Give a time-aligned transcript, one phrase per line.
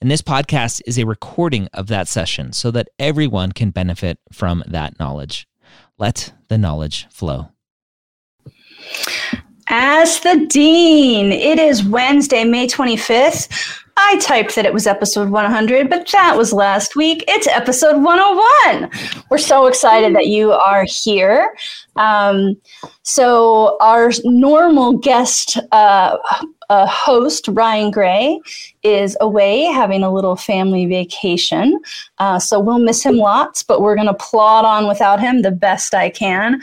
[0.00, 4.62] and this podcast is a recording of that session so that everyone can benefit from
[4.66, 5.48] that knowledge.
[5.98, 7.48] Let the knowledge flow.
[9.68, 13.82] Ask the Dean, it is Wednesday, May 25th.
[14.00, 17.24] I typed that it was episode 100, but that was last week.
[17.26, 18.90] It's episode 101.
[19.28, 21.52] We're so excited that you are here.
[21.96, 22.56] Um,
[23.02, 26.16] so, our normal guest uh,
[26.70, 28.40] uh, host, Ryan Gray,
[28.94, 31.78] is away having a little family vacation.
[32.18, 35.50] Uh, so we'll miss him lots, but we're going to plod on without him the
[35.50, 36.60] best I can.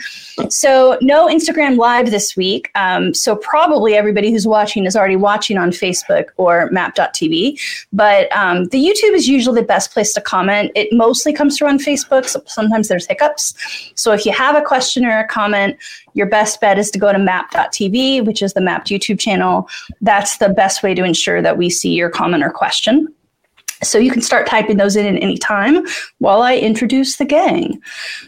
[0.48, 2.70] So, no Instagram Live this week.
[2.74, 7.58] Um, so, probably everybody who's watching is already watching on Facebook or mappd.tv.
[7.92, 10.72] But um, the YouTube is usually the best place to comment.
[10.74, 12.26] It mostly comes through on Facebook.
[12.26, 13.54] So sometimes there's hiccups.
[13.94, 15.78] So, if you have a question or a comment,
[16.16, 19.68] your best bet is to go to mappd.tv, which is the Mappd YouTube channel.
[20.00, 23.06] That's the best way to ensure that we see your comment or question.
[23.82, 25.86] So you can start typing those in at any time
[26.18, 27.82] while I introduce the gang.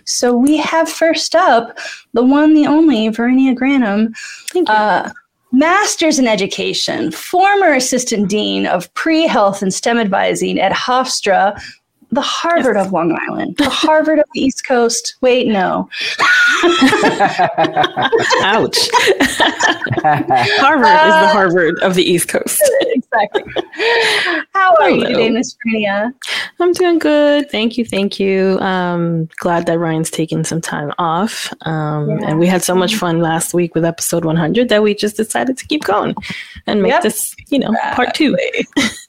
[0.05, 1.78] So we have first up
[2.12, 4.14] the one, the only, Vernia Granum.
[4.50, 4.75] Thank you.
[4.75, 5.11] Uh,
[5.50, 11.59] Masters in Education, former Assistant Dean of Pre Health and STEM Advising at Hofstra
[12.10, 15.16] the Harvard of Long Island, the Harvard of the East Coast.
[15.20, 15.88] Wait, no.
[18.42, 18.78] Ouch.
[20.58, 22.62] Harvard uh, is the uh, Harvard of the East Coast.
[22.80, 23.44] exactly.
[24.54, 26.12] How are you today, Miss Frenia?
[26.60, 27.50] I'm doing good.
[27.50, 27.84] Thank you.
[27.84, 28.58] Thank you.
[28.60, 31.52] Um, glad that Ryan's taking some time off.
[31.62, 32.30] Um, yeah.
[32.30, 35.58] And we had so much fun last week with episode 100 that we just decided
[35.58, 36.14] to keep going
[36.66, 37.02] and make yep.
[37.02, 38.36] this, you know, part two.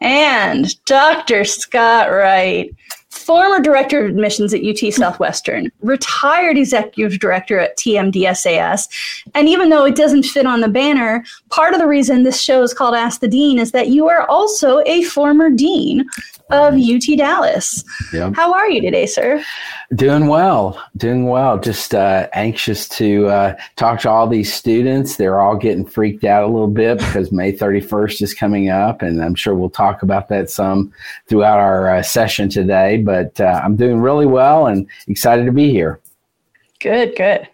[0.00, 1.44] and Dr.
[1.44, 2.74] Scott Wright,
[3.10, 8.88] former director of admissions at UT Southwestern, retired executive director at TMDSAS.
[9.34, 12.62] And even though it doesn't fit on the banner, part of the reason this show
[12.62, 16.04] is called Ask the Dean is that you are also a former dean
[16.52, 17.82] of UT Dallas.
[18.12, 18.34] Yep.
[18.34, 19.42] How are you today, sir?
[19.94, 21.58] Doing well, doing well.
[21.58, 25.16] Just uh, anxious to uh, talk to all these students.
[25.16, 29.22] They're all getting freaked out a little bit because May 31st is coming up, and
[29.22, 30.92] I'm sure we'll talk about that some
[31.28, 32.98] throughout our uh, session today.
[32.98, 36.00] But uh, I'm doing really well and excited to be here.
[36.80, 37.48] Good, good.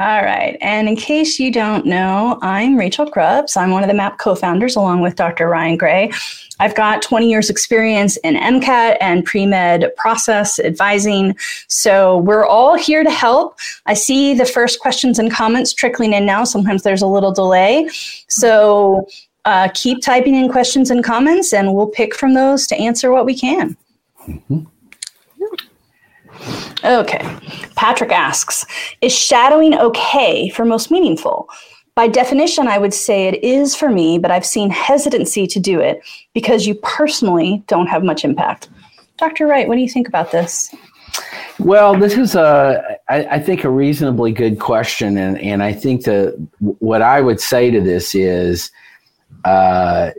[0.00, 0.56] All right.
[0.60, 3.56] And in case you don't know, I'm Rachel Grubbs.
[3.56, 5.48] I'm one of the Mappd co founders along with Dr.
[5.48, 6.12] Ryan Gray.
[6.60, 11.36] I've got 20 years experience in MCAT and pre-med process advising.
[11.66, 13.58] So we're all here to help.
[13.86, 16.44] I see the first questions and comments trickling in now.
[16.44, 17.88] Sometimes there's a little delay.
[18.28, 19.08] So
[19.46, 23.26] uh, keep typing in questions and comments and we'll pick from those to answer what
[23.26, 23.76] we can.
[24.28, 24.60] Mm-hmm.
[26.84, 27.36] Okay.
[27.76, 28.64] Patrick asks
[29.00, 31.48] Is shadowing okay for most meaningful?
[31.94, 35.80] By definition, I would say it is for me, but I've seen hesitancy to do
[35.80, 36.00] it
[36.32, 38.68] because you personally don't have much impact.
[39.16, 39.48] Dr.
[39.48, 40.72] Wright, what do you think about this?
[41.58, 46.04] Well, this is a, I, I think, a reasonably good question, and and I think
[46.04, 48.70] that what I would say to this is,
[49.44, 50.10] uh,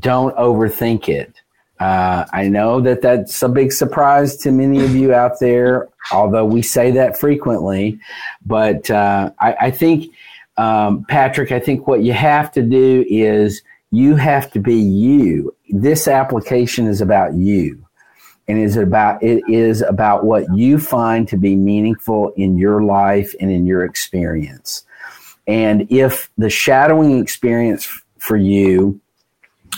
[0.00, 1.40] don't overthink it.
[1.80, 6.44] Uh, I know that that's a big surprise to many of you out there, although
[6.44, 7.98] we say that frequently.
[8.44, 10.14] But uh, I, I, think
[10.58, 15.56] um, Patrick, I think what you have to do is you have to be you.
[15.70, 17.86] This application is about you.
[18.46, 23.32] And is about it is about what you find to be meaningful in your life
[23.38, 24.84] and in your experience.
[25.46, 29.00] And if the shadowing experience for you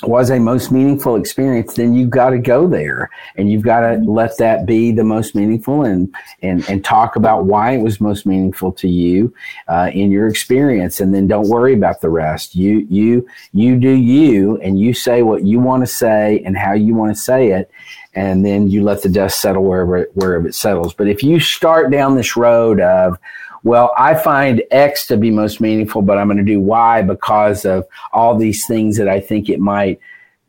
[0.02, 3.96] was a most meaningful experience, then you've got to go there and you've got to
[3.98, 6.12] let that be the most meaningful and
[6.42, 9.32] and and talk about why it was most meaningful to you
[9.68, 12.54] uh, in your experience, and then don't worry about the rest.
[12.54, 16.72] You you you do you, and you say what you want to say and how
[16.72, 17.70] you want to say it,
[18.14, 20.94] and then you let the dust settle wherever it, wherever it settles.
[20.94, 23.18] But if you start down this road of
[23.64, 27.64] well, I find X to be most meaningful, but I'm going to do Y because
[27.64, 30.00] of all these things that I think it might,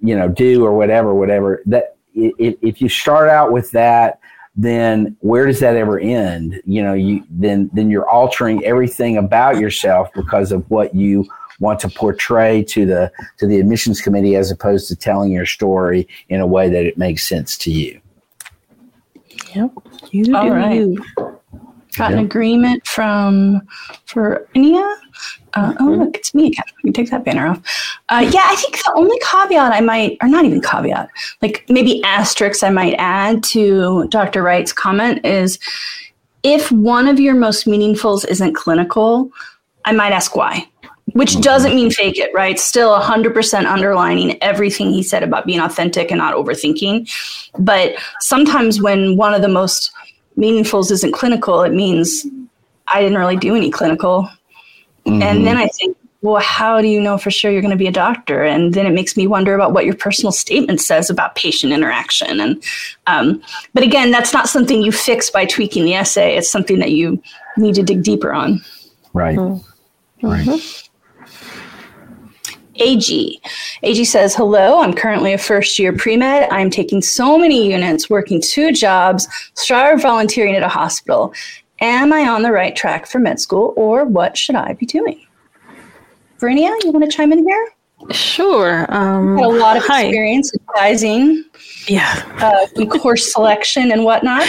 [0.01, 1.61] you know, do or whatever, whatever.
[1.65, 4.19] That if, if you start out with that,
[4.55, 6.61] then where does that ever end?
[6.65, 11.27] You know, you then then you're altering everything about yourself because of what you
[11.59, 16.07] want to portray to the to the admissions committee as opposed to telling your story
[16.29, 17.99] in a way that it makes sense to you.
[19.55, 19.71] Yep.
[20.11, 20.75] You All do right.
[20.75, 21.03] you.
[21.97, 23.61] Got an agreement from
[24.05, 24.95] for Ania.
[25.53, 25.99] Uh, oh, Mhm.
[25.99, 26.63] look, it's me again.
[26.77, 27.59] Let me take that banner off.
[28.09, 31.09] Uh, yeah, I think the only caveat I might, or not even caveat,
[31.43, 34.41] like maybe asterisks I might add to Dr.
[34.41, 35.59] Wright's comment is
[36.41, 39.29] if one of your most meaningfuls isn't clinical,
[39.85, 40.67] I might ask why.
[41.11, 42.57] Which doesn't mean fake it, right?
[42.57, 47.07] Still 100% underlining everything he said about being authentic and not overthinking.
[47.59, 49.91] But sometimes when one of the most
[50.37, 52.25] meaningfuls isn't clinical, it means
[52.87, 54.29] I didn't really do any clinical.
[55.05, 55.21] Mm-hmm.
[55.21, 57.87] And then I think, well, how do you know for sure you're going to be
[57.87, 58.43] a doctor?
[58.43, 62.39] And then it makes me wonder about what your personal statement says about patient interaction.
[62.39, 62.63] And
[63.07, 63.41] um,
[63.73, 66.37] but again, that's not something you fix by tweaking the essay.
[66.37, 67.21] It's something that you
[67.57, 68.61] need to dig deeper on.
[69.13, 69.37] right.
[69.37, 70.27] Mm-hmm.
[70.27, 70.89] Right.
[72.75, 73.41] AG.
[73.83, 76.49] AG says, Hello, I'm currently a first year pre med.
[76.51, 81.33] I'm taking so many units, working two jobs, started volunteering at a hospital.
[81.81, 85.25] Am I on the right track for med school or what should I be doing?
[86.39, 87.69] Verinia, you want to chime in here?
[88.11, 88.85] Sure.
[88.93, 90.03] Um, Had a lot of hi.
[90.03, 91.45] experience advising
[91.87, 92.23] Yeah.
[92.39, 94.47] uh, in course selection and whatnot.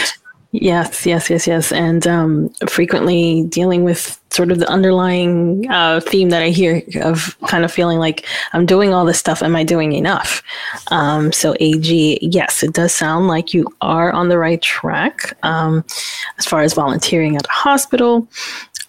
[0.51, 1.71] Yes, yes, yes, yes.
[1.71, 7.37] And um, frequently dealing with sort of the underlying uh, theme that I hear of
[7.47, 9.41] kind of feeling like I'm doing all this stuff.
[9.41, 10.43] Am I doing enough?
[10.91, 15.85] Um, so, AG, yes, it does sound like you are on the right track um,
[16.37, 18.27] as far as volunteering at a hospital.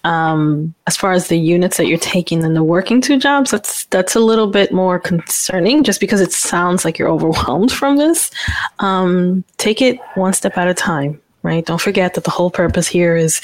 [0.03, 3.85] Um, as far as the units that you're taking and the working two jobs, that's
[3.85, 8.31] that's a little bit more concerning, just because it sounds like you're overwhelmed from this.
[8.79, 11.65] Um, take it one step at a time right?
[11.65, 13.41] Don't forget that the whole purpose here is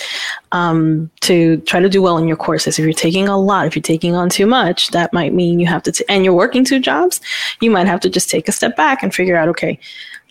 [0.51, 2.77] um, to try to do well in your courses.
[2.77, 5.67] If you're taking a lot, if you're taking on too much, that might mean you
[5.67, 7.21] have to, t- and you're working two jobs,
[7.61, 9.79] you might have to just take a step back and figure out, okay,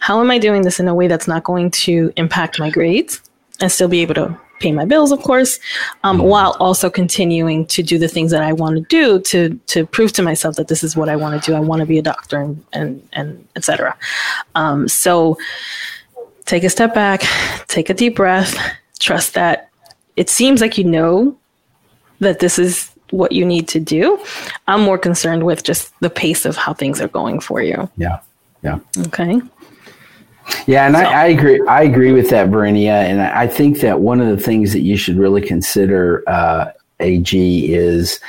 [0.01, 3.23] how am I doing this in a way that's not going to impact my grades
[3.61, 5.59] and still be able to pay my bills, of course,
[6.05, 9.85] um, while also continuing to do the things that I want to do to to
[9.87, 11.57] prove to myself that this is what I want to do.
[11.57, 13.97] I want to be a doctor and and, and etc.
[14.55, 15.37] Um, so
[16.45, 17.23] take a step back,
[17.69, 18.57] take a deep breath,
[18.99, 19.71] trust that
[20.17, 21.37] it seems like you know
[22.21, 24.19] that this is what you need to do.
[24.69, 27.89] I'm more concerned with just the pace of how things are going for you.
[27.97, 28.21] Yeah.
[28.63, 28.79] Yeah.
[29.07, 29.41] Okay.
[30.67, 31.65] Yeah, and I, I agree.
[31.69, 32.91] I agree with that, Verinia.
[32.91, 37.73] And I, think that one of the things that you should really consider, uh, AG,
[37.73, 38.21] is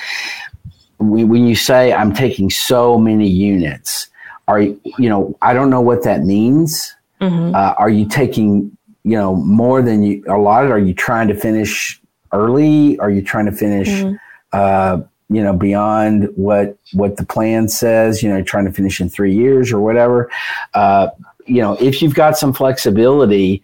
[0.99, 4.09] when, when you say I'm taking so many units.
[4.47, 5.35] Are you, you know?
[5.41, 6.93] I don't know what that means.
[7.23, 7.55] Mhm.
[7.55, 10.71] Uh, are you taking, you know, more than you allotted?
[10.71, 12.97] Are you trying to finish early?
[12.99, 14.17] Are you trying to finish, Mhm.
[14.53, 14.97] uh,
[15.29, 18.21] you know, beyond what what the plan says?
[18.21, 20.29] You know, trying to finish in three years or whatever.
[20.73, 21.07] Uh,
[21.45, 23.61] you know, if you've got some flexibility,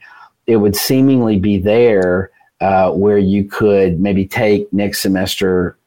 [0.47, 5.77] it would seemingly be there uh, where you could maybe take next semester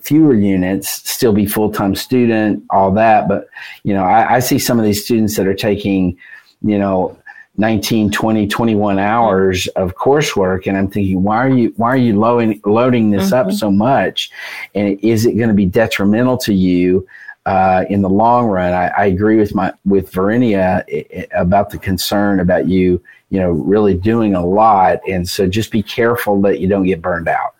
[0.00, 3.26] fewer units, still be full time student, all that.
[3.28, 3.48] But,
[3.82, 6.16] you know, I, I see some of these students that are taking,
[6.62, 7.16] you know,
[7.56, 10.66] 19, 20, 21 hours of coursework.
[10.66, 13.54] And I'm thinking, why are you, why are you loading, loading this up Mhm.
[13.54, 14.30] so much?
[14.74, 17.06] And is it going to be detrimental to you?
[17.46, 21.70] Uh, in the long run, I, I agree with my with Verinia i- i- about
[21.70, 26.42] the concern about you, you know, really doing a lot, and so just be careful
[26.42, 27.54] that you don't get burned out.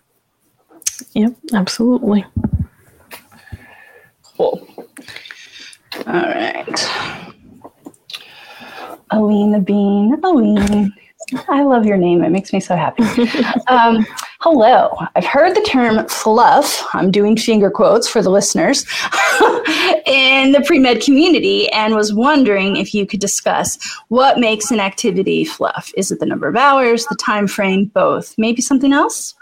[1.15, 2.27] Yep, absolutely.
[4.37, 4.69] Cool.
[6.07, 7.25] All right.
[9.11, 10.15] Aline the Bean.
[10.23, 10.93] Aline.
[11.49, 12.23] I love your name.
[12.23, 13.03] It makes me so happy.
[13.69, 14.07] um,
[14.41, 14.97] hello.
[15.15, 16.87] I've heard the term fluff.
[16.95, 18.83] I'm doing finger quotes for the listeners
[20.07, 24.81] in the pre med community and was wondering if you could discuss what makes an
[24.81, 25.93] activity fluff.
[25.97, 28.35] Is it the number of hours, the time frame, both?
[28.39, 29.35] Maybe something else?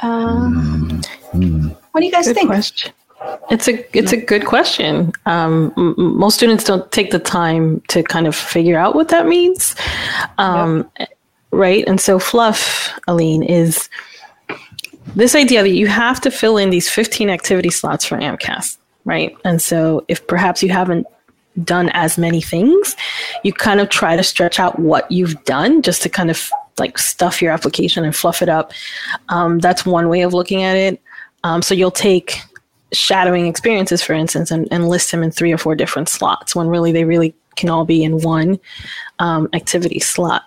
[0.00, 1.02] Um,
[1.92, 2.48] what do you guys Good think?
[2.48, 2.92] question.
[3.50, 5.12] It's a it's a good question.
[5.26, 9.26] Um, m- most students don't take the time to kind of figure out what that
[9.26, 9.74] means,
[10.38, 10.90] um,
[11.50, 11.84] right?
[11.86, 13.88] And so, fluff, Aline, is
[15.14, 19.36] this idea that you have to fill in these 15 activity slots for AMCAS, right?
[19.44, 21.06] And so, if perhaps you haven't
[21.62, 22.96] done as many things,
[23.42, 26.96] you kind of try to stretch out what you've done just to kind of like
[26.96, 28.72] stuff your application and fluff it up.
[29.28, 31.02] Um, that's one way of looking at it.
[31.44, 32.40] Um, so you'll take
[32.92, 36.68] shadowing experiences, for instance, and, and list them in three or four different slots when
[36.68, 38.58] really they really can all be in one
[39.18, 40.44] um, activity slot.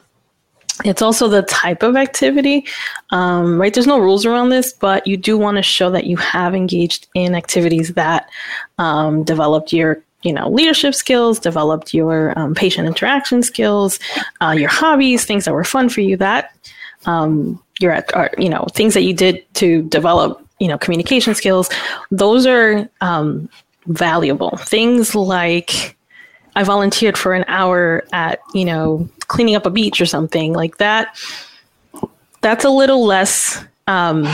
[0.83, 2.65] It's also the type of activity,
[3.11, 3.73] um, right?
[3.73, 7.07] There's no rules around this, but you do want to show that you have engaged
[7.15, 8.29] in activities that
[8.77, 13.99] um, developed your you know leadership skills, developed your um, patient interaction skills,
[14.41, 16.17] uh, your hobbies, things that were fun for you.
[16.17, 16.51] That
[17.05, 21.35] um, you're at, or, you know, things that you did to develop, you know, communication
[21.35, 21.69] skills.
[22.11, 23.49] Those are um,
[23.87, 24.57] valuable.
[24.57, 25.97] Things like
[26.55, 30.77] I volunteered for an hour at, you know, cleaning up a beach or something like
[30.77, 31.17] that.
[32.41, 33.63] That's a little less.
[33.87, 34.25] Um,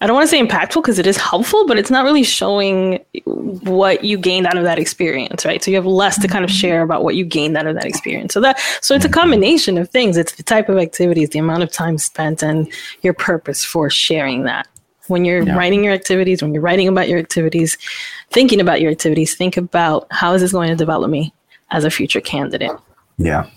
[0.00, 3.04] I don't want to say impactful because it is helpful, but it's not really showing
[3.24, 5.62] what you gained out of that experience, right?
[5.62, 7.84] So you have less to kind of share about what you gained out of that
[7.84, 8.32] experience.
[8.32, 10.16] So that so it's a combination of things.
[10.16, 14.44] It's the type of activities, the amount of time spent, and your purpose for sharing
[14.44, 14.68] that.
[15.08, 15.56] When you're yeah.
[15.56, 17.78] writing your activities, when you're writing about your activities,
[18.30, 21.32] thinking about your activities, think about how is this going to develop me
[21.70, 22.72] as a future candidate.
[23.18, 23.48] Yeah.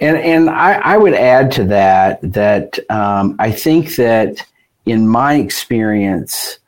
[0.00, 4.46] And and I, I would add to that that um, I think that
[4.86, 6.58] in my experience,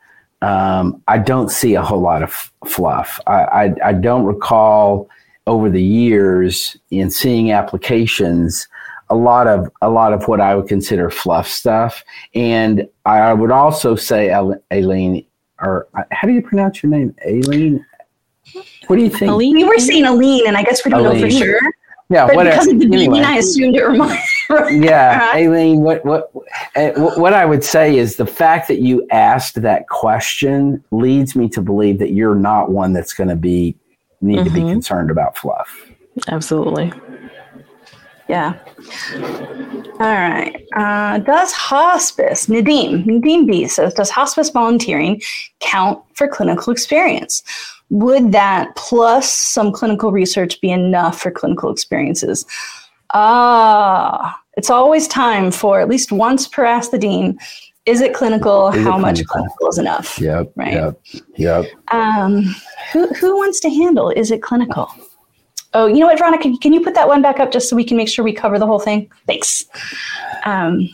[0.41, 3.19] um, I don't see a whole lot of fluff.
[3.25, 5.09] I, I, I, don't recall
[5.47, 8.67] over the years in seeing applications
[9.09, 12.03] a lot of a lot of what I would consider fluff stuff.
[12.33, 14.31] And I would also say,
[14.71, 15.25] Aileen,
[15.61, 17.85] or how do you pronounce your name, Aileen?
[18.87, 19.31] What do you think?
[19.31, 19.55] Aileen?
[19.55, 21.59] We were saying Aline, and I guess we don't know for sure.
[22.09, 22.55] Yeah, but whatever.
[22.55, 23.21] because of the anyway.
[23.21, 24.19] I assumed it reminded.
[24.83, 26.31] yeah, Aileen, what what
[26.75, 31.49] uh, what I would say is the fact that you asked that question leads me
[31.49, 33.75] to believe that you're not one that's going to be
[34.21, 34.45] need mm-hmm.
[34.45, 35.91] to be concerned about fluff.
[36.27, 36.93] Absolutely.
[38.29, 38.57] Yeah.
[39.99, 40.65] All right.
[40.75, 45.21] Uh, does hospice, Nadim, Nadim B says, does hospice volunteering
[45.59, 47.43] count for clinical experience?
[47.93, 52.43] would that plus some clinical research be enough for clinical experiences?
[53.13, 57.37] Ah, it's always time for at least once per ask the dean.
[57.85, 58.69] Is it clinical?
[58.69, 59.33] Is How it much clinical?
[59.33, 60.19] clinical is enough?
[60.19, 60.53] Yep.
[60.55, 60.73] Right.
[60.73, 61.01] Yep.
[61.35, 61.65] Yep.
[61.91, 62.55] Um,
[62.91, 64.09] who who wants to handle?
[64.09, 64.89] Is it clinical?
[65.73, 66.51] Oh, you know what, Veronica?
[66.61, 68.59] Can you put that one back up just so we can make sure we cover
[68.59, 69.09] the whole thing?
[69.25, 69.65] Thanks.
[70.45, 70.89] Um,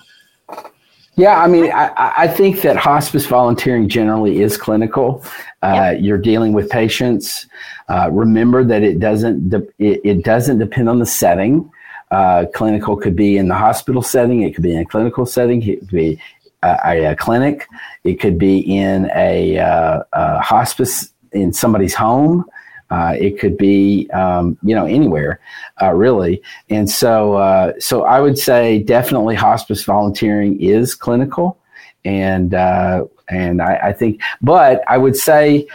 [1.16, 5.22] yeah, I mean, I, I, think that hospice volunteering generally is clinical.
[5.62, 7.46] Uh, You're dealing with patients.
[7.90, 11.70] Uh, remember that it doesn't de- it, it, doesn't depend on the setting.
[12.10, 14.44] Uh, clinical could be in the hospital setting.
[14.44, 15.62] It could be in a clinical setting.
[15.62, 16.22] It could be
[16.64, 17.68] a, a clinic.
[18.06, 22.46] It could be in a, uh, a hospice in somebody's home.
[22.90, 25.40] Uh, it could be, um, you know, anywhere,
[25.82, 26.42] uh, really.
[26.70, 31.60] And so, uh, so I would say definitely hospice volunteering is clinical,
[32.04, 35.68] and uh, and I, I, think, but I would say.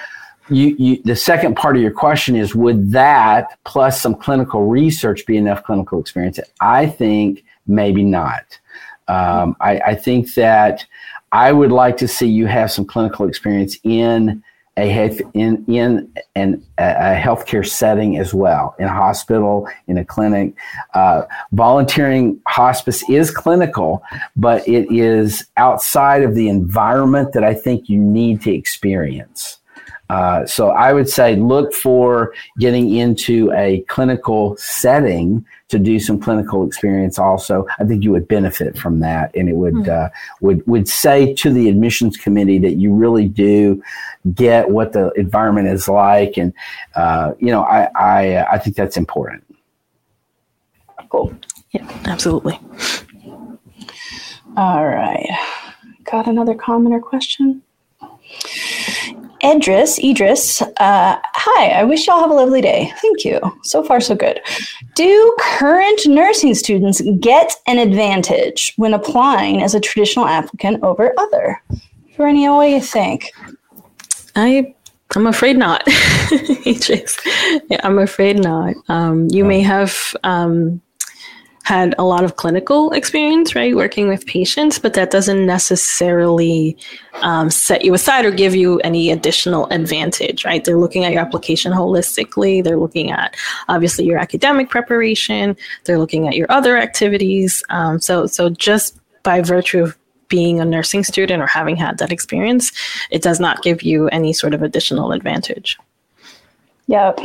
[0.50, 5.24] You, you, the second part of your question is would that plus some clinical research
[5.24, 6.38] be enough clinical experience?
[6.60, 8.58] I think maybe not.
[9.08, 10.84] Um, I, I think that
[11.32, 14.42] I would like to see you have some clinical experience in
[14.76, 20.04] a health, in in an, a healthcare setting as well, in a hospital, in a
[20.04, 20.54] clinic.
[20.94, 24.02] Uh, volunteering hospice is clinical,
[24.36, 29.58] but it is outside of the environment that I think you need to experience.
[30.10, 36.20] Uh, so I would say look for getting into a clinical setting to do some
[36.20, 37.18] clinical experience.
[37.18, 40.06] Also, I think you would benefit from that, and it would mm-hmm.
[40.06, 40.08] uh,
[40.40, 43.82] would would say to the admissions committee that you really do
[44.34, 46.52] get what the environment is like, and
[46.94, 49.42] uh, you know I I I think that's important.
[51.08, 51.32] Cool.
[51.70, 52.58] Yeah, absolutely.
[54.56, 55.28] All right.
[56.04, 57.62] Got another comment or question?
[59.44, 62.90] Edris, Idris, uh, hi, I wish y'all have a lovely day.
[63.02, 63.38] Thank you.
[63.62, 64.40] So far, so good.
[64.94, 71.62] Do current nursing students get an advantage when applying as a traditional applicant over other?
[72.16, 73.30] Verenia, what do you think?
[74.34, 74.74] I
[75.14, 75.82] I'm afraid not.
[76.66, 77.18] Idris.
[77.68, 78.74] yeah, I'm afraid not.
[78.88, 80.80] Um, you may have um,
[81.64, 86.76] had a lot of clinical experience, right, working with patients, but that doesn't necessarily
[87.22, 90.62] um, set you aside or give you any additional advantage, right?
[90.62, 92.62] They're looking at your application holistically.
[92.62, 93.34] They're looking at
[93.68, 95.56] obviously your academic preparation.
[95.84, 97.62] They're looking at your other activities.
[97.70, 99.96] Um, so, so just by virtue of
[100.28, 102.72] being a nursing student or having had that experience,
[103.10, 105.78] it does not give you any sort of additional advantage.
[106.88, 107.20] Yep.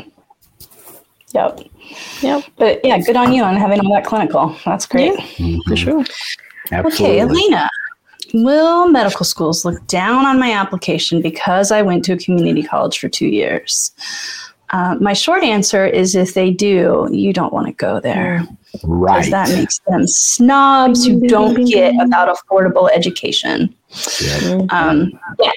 [1.34, 1.60] Yep.
[2.22, 2.43] Yep.
[2.58, 4.55] But yeah, good on you on having all that clinical.
[4.65, 5.13] That's great.
[5.13, 5.69] Yeah, mm-hmm.
[5.69, 6.05] For sure.
[6.72, 7.05] Absolutely.
[7.05, 7.69] Okay, Elena.
[8.34, 13.00] Will medical schools look down on my application because I went to a community college
[13.00, 13.91] for two years?
[14.72, 18.46] Uh, my short answer is if they do, you don't want to go there.
[18.84, 19.25] Right.
[19.25, 23.74] Because that makes them snobs who don't get about affordable education.
[24.22, 24.65] Yeah.
[24.69, 25.51] Um, yeah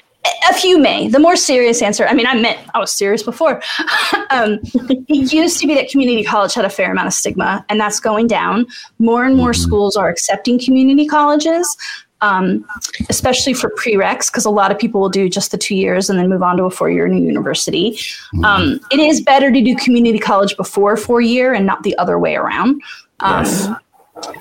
[0.49, 1.07] a few may.
[1.07, 3.61] The more serious answer, I mean, I meant I was serious before.
[4.29, 7.79] um, it used to be that community college had a fair amount of stigma, and
[7.79, 8.65] that's going down.
[8.99, 9.61] More and more mm-hmm.
[9.61, 11.75] schools are accepting community colleges,
[12.21, 12.65] um,
[13.09, 16.17] especially for prereqs, because a lot of people will do just the two years and
[16.17, 17.91] then move on to a four year new university.
[17.91, 18.45] Mm-hmm.
[18.45, 22.17] Um, it is better to do community college before four year and not the other
[22.17, 22.81] way around.
[23.19, 23.69] Um, yes.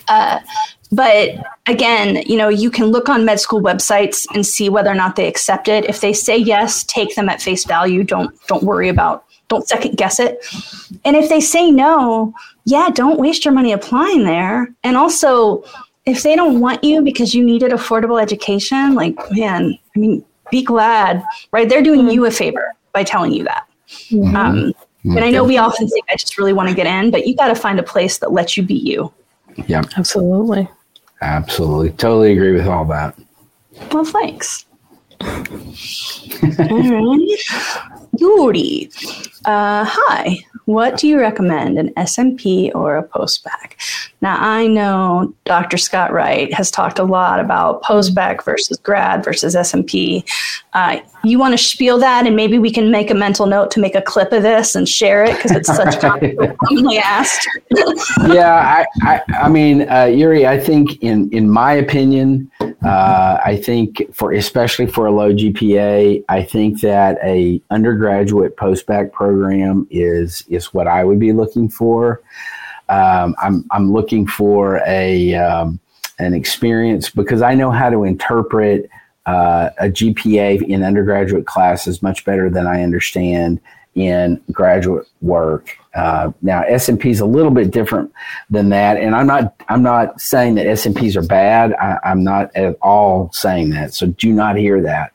[0.09, 0.39] Uh,
[0.93, 1.31] but
[1.67, 5.17] again, you know, you can look on med school websites and see whether or not
[5.17, 5.87] they accept it.
[5.87, 8.05] If they say yes, take them at face value.
[8.05, 10.39] Don't don't worry about don't second guess it.
[11.05, 12.35] And if they say no,
[12.65, 14.69] yeah, don't waste your money applying there.
[14.85, 15.65] And also,
[16.05, 20.63] if they don't want you because you needed affordable education, like man, I mean, be
[20.63, 21.69] glad, right?
[21.69, 23.67] They're doing you a favor by telling you that.
[24.11, 24.37] Mm-hmm.
[24.37, 24.73] Um,
[25.05, 27.35] and I know we often think I just really want to get in, but you
[27.35, 29.13] got to find a place that lets you be you.
[29.67, 30.69] Yeah, absolutely.
[31.23, 31.91] Absolutely.
[31.91, 33.17] Totally agree with all that.
[33.93, 34.67] Well, thanks.
[35.21, 35.31] all
[36.59, 37.39] right.
[38.19, 38.91] Yuri.
[39.45, 40.39] Uh, hi.
[40.67, 43.75] What do you recommend, an SMP or a postbac?
[44.21, 45.77] Now, I know Dr.
[45.77, 50.25] Scott Wright has talked a lot about postbac versus grad versus SMP.
[50.75, 53.79] Uh, you want to spiel that, and maybe we can make a mental note to
[53.79, 57.47] make a clip of this and share it because it's such commonly asked.
[58.29, 63.61] yeah, I, I, I mean, uh, Yuri, I think in in my opinion, uh, I
[63.63, 70.43] think for especially for a low GPA, I think that a undergraduate postbac program is
[70.49, 72.23] is what I would be looking for.
[72.89, 75.81] Um, I'm I'm looking for a um,
[76.19, 78.89] an experience because I know how to interpret
[79.27, 83.61] uh, a GPA in undergraduate classes much better than I understand
[83.95, 85.77] in graduate work.
[85.95, 88.11] Uh, now SMP is a little bit different
[88.49, 91.75] than that, and I'm not I'm not saying that SMPs are bad.
[91.75, 93.93] I, am not at all saying that.
[93.93, 95.13] So do not hear that.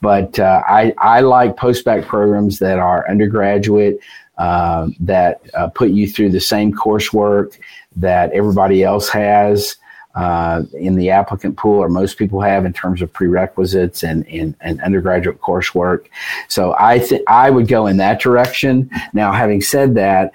[0.00, 4.00] But uh, I I like postbac programs that are undergraduate
[4.38, 7.56] uh, that uh, put you through the same coursework
[7.94, 9.76] that everybody else has.
[10.16, 14.54] Uh, in the applicant pool, or most people have in terms of prerequisites and, and,
[14.62, 16.06] and undergraduate coursework.
[16.48, 18.90] So I think I would go in that direction.
[19.12, 20.32] Now, having said that,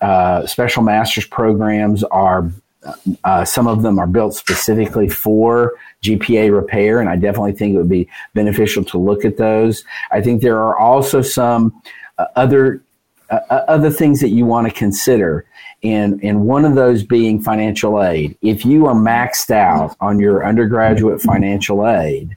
[0.00, 2.48] uh, special master's programs are
[3.24, 7.78] uh, some of them are built specifically for GPA repair, and I definitely think it
[7.78, 9.84] would be beneficial to look at those.
[10.12, 11.82] I think there are also some
[12.18, 12.82] uh, other
[13.30, 15.46] uh, uh, other things that you want to consider
[15.84, 18.36] and and one of those being financial aid.
[18.40, 22.36] If you are maxed out on your undergraduate financial aid,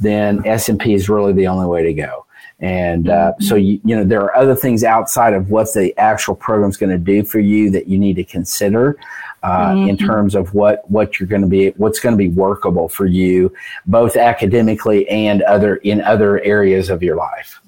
[0.00, 2.26] then SMP is really the only way to go.
[2.60, 6.34] And uh, so you you know there are other things outside of what the actual
[6.34, 8.98] program is going to do for you that you need to consider.
[9.44, 9.88] Uh, mm-hmm.
[9.90, 13.06] in terms of what what you're going to be what's going to be workable for
[13.06, 13.54] you
[13.86, 17.60] both academically and other in other areas of your life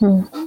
[0.00, 0.46] mm-hmm.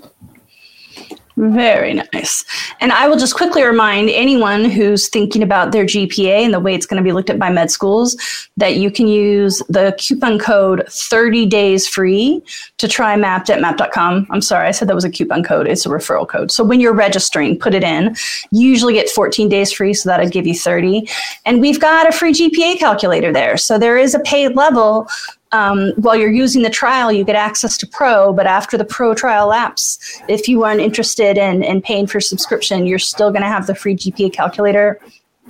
[1.38, 2.44] Very nice.
[2.80, 6.74] And I will just quickly remind anyone who's thinking about their GPA and the way
[6.74, 8.18] it's going to be looked at by med schools
[8.58, 12.42] that you can use the coupon code 30 days free
[12.80, 14.26] to try Mappd at mappd.com.
[14.32, 15.68] I'm sorry, I said that was a coupon code.
[15.68, 16.52] It's a referral code.
[16.52, 18.16] So when you're registering, put it in.
[18.50, 21.08] You usually get 14 days free, so that'll give you 30.
[21.46, 23.58] And we've got a free GPA calculator there.
[23.58, 25.08] So there is a paid level
[25.52, 29.14] um, while you're using the trial, you get access to Pro, but after the Pro
[29.14, 33.48] trial lapse, if you aren't interested in, in paying for subscription, you're still going to
[33.48, 35.00] have the free GPA calculator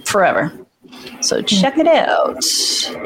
[0.05, 0.51] forever.
[1.21, 2.41] So check it out.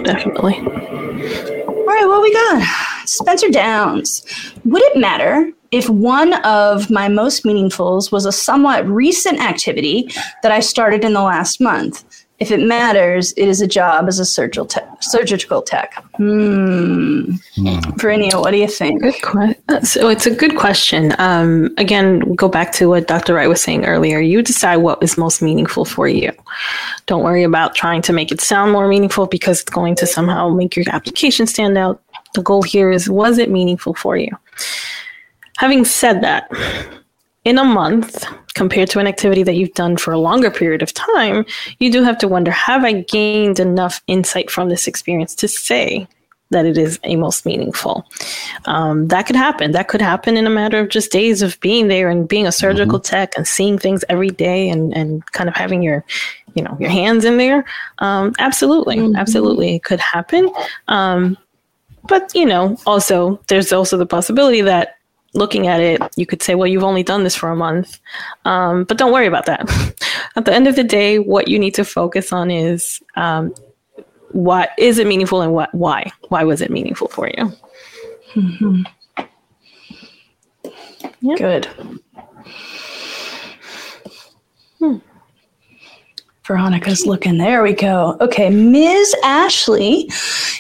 [0.04, 0.56] Definitely.
[0.56, 2.68] All right, what we got?
[3.06, 4.24] Spencer Downs.
[4.66, 10.10] Would it matter if one of my most meaningfuls was a somewhat recent activity
[10.44, 12.21] that I started in the last month?
[12.42, 14.88] If it matters, it is a job as a surgical tech.
[15.00, 16.04] Surgical tech.
[16.16, 17.34] Hmm.
[17.56, 18.42] Mm.
[18.42, 19.00] what do you think?
[19.00, 19.64] Good question.
[19.70, 21.14] Uh, so it's a good question.
[21.20, 23.36] Um, again, go back to what Dr.
[23.36, 24.20] Wright was saying earlier.
[24.20, 26.32] You decide what is most meaningful for you.
[27.06, 30.50] Don't worry about trying to make it sound more meaningful because it's going to somehow
[30.50, 32.02] make your application stand out.
[32.34, 34.36] The goal here is was it meaningful for you?
[35.58, 36.50] Having said that,
[37.46, 40.94] in a month compared to an activity that you've done for a longer period of
[40.94, 41.46] time,
[41.80, 46.08] you do have to wonder have I gained enough insight from this experience to say
[46.52, 48.06] that it is a most meaningful?
[48.66, 49.72] Um, that could happen.
[49.72, 52.52] That could happen in a matter of just days of being there and being a
[52.52, 53.16] surgical mm-hmm.
[53.16, 56.04] tech and seeing things every day and, and kind of having your
[56.54, 57.66] you know your hands in there
[58.00, 59.16] um, absolutely mm-hmm.
[59.16, 60.52] absolutely it could happen
[60.90, 61.38] um,
[62.10, 64.98] but you know also there's also the possibility that
[65.34, 68.00] looking at it, you could say, well, you've only done this for a month.
[68.46, 69.62] Um, but don't worry about that.
[70.36, 73.54] at the end of the day, what you need to focus on is um,
[74.32, 76.12] what is it meaningful and what why?
[76.30, 77.52] Why was it meaningful for you?
[78.34, 78.84] Mm-hmm.
[81.36, 81.68] Good.
[86.52, 87.38] Veronica's looking.
[87.38, 88.18] There we go.
[88.20, 89.16] Okay, Ms.
[89.24, 90.12] Ashley,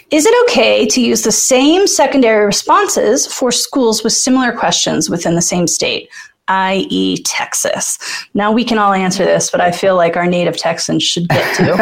[0.10, 5.36] is it okay to use the same secondary responses for schools with similar questions within
[5.36, 6.10] the same state?
[6.48, 7.98] i.e., Texas.
[8.34, 11.56] Now we can all answer this, but I feel like our native Texans should get
[11.58, 11.76] to.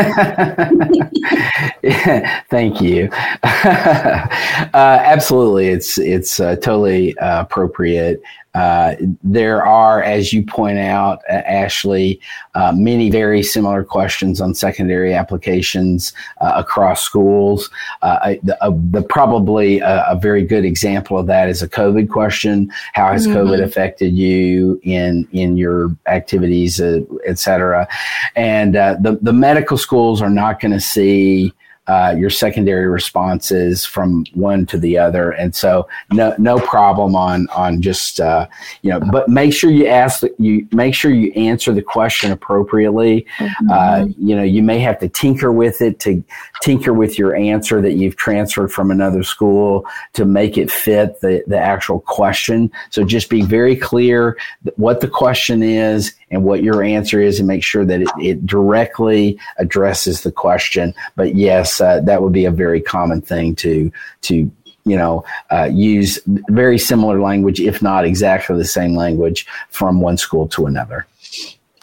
[2.50, 3.10] thank you.
[3.44, 4.28] uh,
[4.74, 8.22] absolutely, it's it's uh, totally uh, appropriate.
[8.56, 12.20] Uh, there are, as you point out, uh, Ashley,
[12.56, 17.70] uh, many very similar questions on secondary applications uh, across schools.
[18.02, 18.58] Uh, the,
[18.92, 22.72] the, probably a, a, very good example of that is a COVID question.
[22.94, 23.38] How has mm-hmm.
[23.38, 27.88] COVID affected you in in your activities, et cetera?
[28.36, 31.54] And the the medical schools are not going to see
[31.90, 37.48] uh, your secondary responses from one to the other, and so no no problem on
[37.50, 38.48] on just uh,
[38.84, 43.26] you know, but make sure you ask you make sure you answer the question appropriately.
[43.40, 43.72] Mm-hmm.
[43.72, 46.24] Uh, you know, you may have to tinker with it to
[46.62, 51.44] tinker with your answer that you've transferred from another school to make it fit the
[51.48, 52.72] the actual question.
[52.92, 54.38] So just be very clear
[54.76, 58.46] what the question is and what your answer is and make sure that it, it
[58.46, 60.94] directly addresses the question.
[61.16, 64.52] But yes, uh, that would be a very common thing to to
[64.86, 70.18] you know uh, use very similar language, if not exactly the same language, from one
[70.18, 71.06] school to another.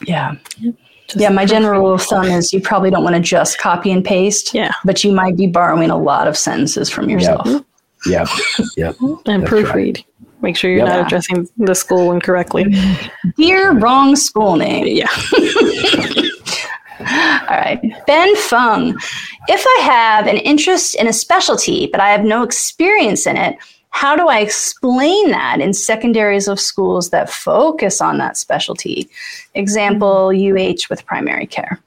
[0.06, 0.34] Yeah.
[1.06, 3.92] Just yeah, my general rule of thumb is you probably don't want to just copy
[3.92, 4.52] and paste.
[4.52, 4.72] Yeah.
[4.84, 7.46] But you might be borrowing a lot of sentences from yourself.
[7.46, 7.64] Yep.
[8.06, 8.28] Yep.
[8.76, 8.96] yep.
[9.26, 9.74] and That's proofread.
[9.74, 10.04] Right.
[10.42, 10.88] Make sure you're yep.
[10.88, 12.74] not addressing the school incorrectly.
[13.36, 14.86] Dear wrong school name.
[14.86, 15.06] Yeah.
[18.06, 18.96] Ben Fung.
[19.48, 23.56] If I have an interest in a specialty, but I have no experience in it,
[23.90, 29.08] how do I explain that in secondaries of schools that focus on that specialty?
[29.54, 31.80] Example, UH with primary care.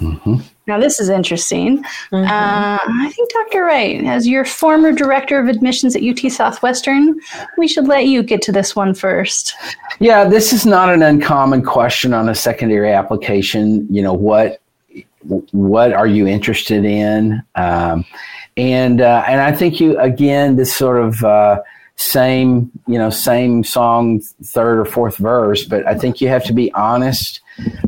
[0.00, 0.36] Mm-hmm.
[0.66, 1.82] Now, this is interesting.
[2.12, 2.16] Mm-hmm.
[2.16, 3.64] Uh, I think Dr.
[3.64, 7.18] Wright, as your former director of admissions at UT Southwestern,
[7.56, 9.54] we should let you get to this one first.
[10.00, 13.86] Yeah, this is not an uncommon question on a secondary application.
[13.88, 14.60] You know, what
[15.52, 17.42] what are you interested in?
[17.54, 18.04] Um,
[18.56, 21.60] and uh, and I think you again this sort of uh,
[21.96, 26.52] same you know same song third or fourth verse, but I think you have to
[26.52, 27.40] be honest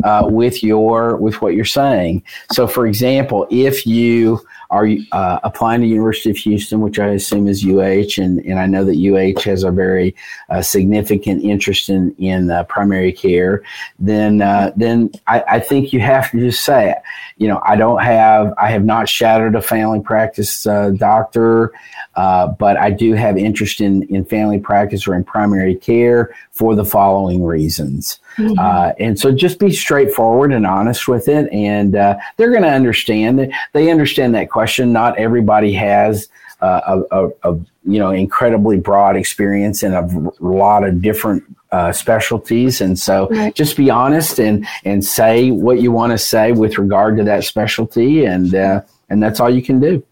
[0.05, 2.22] uh, with your with what you're saying.
[2.53, 7.48] So, for example, if you are uh, applying to University of Houston, which I assume
[7.48, 10.14] is UH, and, and I know that UH has a very
[10.50, 13.62] uh, significant interest in in uh, primary care,
[13.98, 16.98] then uh, then I, I, think you have to just say, it.
[17.38, 21.72] you know, I don't have I have not shadowed a family practice uh, doctor,
[22.16, 26.74] uh, but I do have interest in in family practice or in primary care for
[26.74, 28.20] the following reasons.
[28.38, 29.03] Mm-hmm.
[29.03, 33.51] and so just be straightforward and honest with it, and they're going to understand that
[33.72, 34.92] they understand that question.
[34.92, 36.29] Not everybody has
[36.61, 40.07] uh, a, a, a, you know incredibly broad experience in a
[40.40, 43.55] lot of different uh, specialties, and so right.
[43.55, 47.44] just be honest and and say what you want to say with regard to that
[47.44, 50.05] specialty, and uh, and that's all you can do.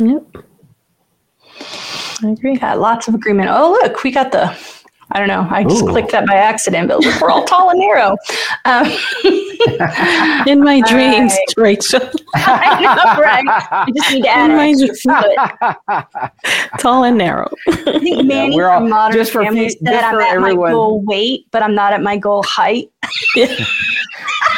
[0.00, 0.36] Yep,
[2.22, 2.56] I agree.
[2.56, 3.48] Got lots of agreement.
[3.50, 4.56] Oh, look, we got the
[5.14, 5.46] I don't know.
[5.50, 5.88] I just Ooh.
[5.88, 8.16] clicked that by accident, but we're all tall and narrow.
[8.64, 8.86] Um,
[10.46, 11.54] In my dreams, right.
[11.56, 12.00] Rachel.
[12.34, 13.44] I know, right?
[13.46, 14.88] I just need to add an extra
[16.78, 17.50] tall and narrow.
[17.68, 20.70] I think Manny yeah, from Modern just for Family said I'm at everyone.
[20.70, 22.90] my goal weight, but I'm not at my goal height.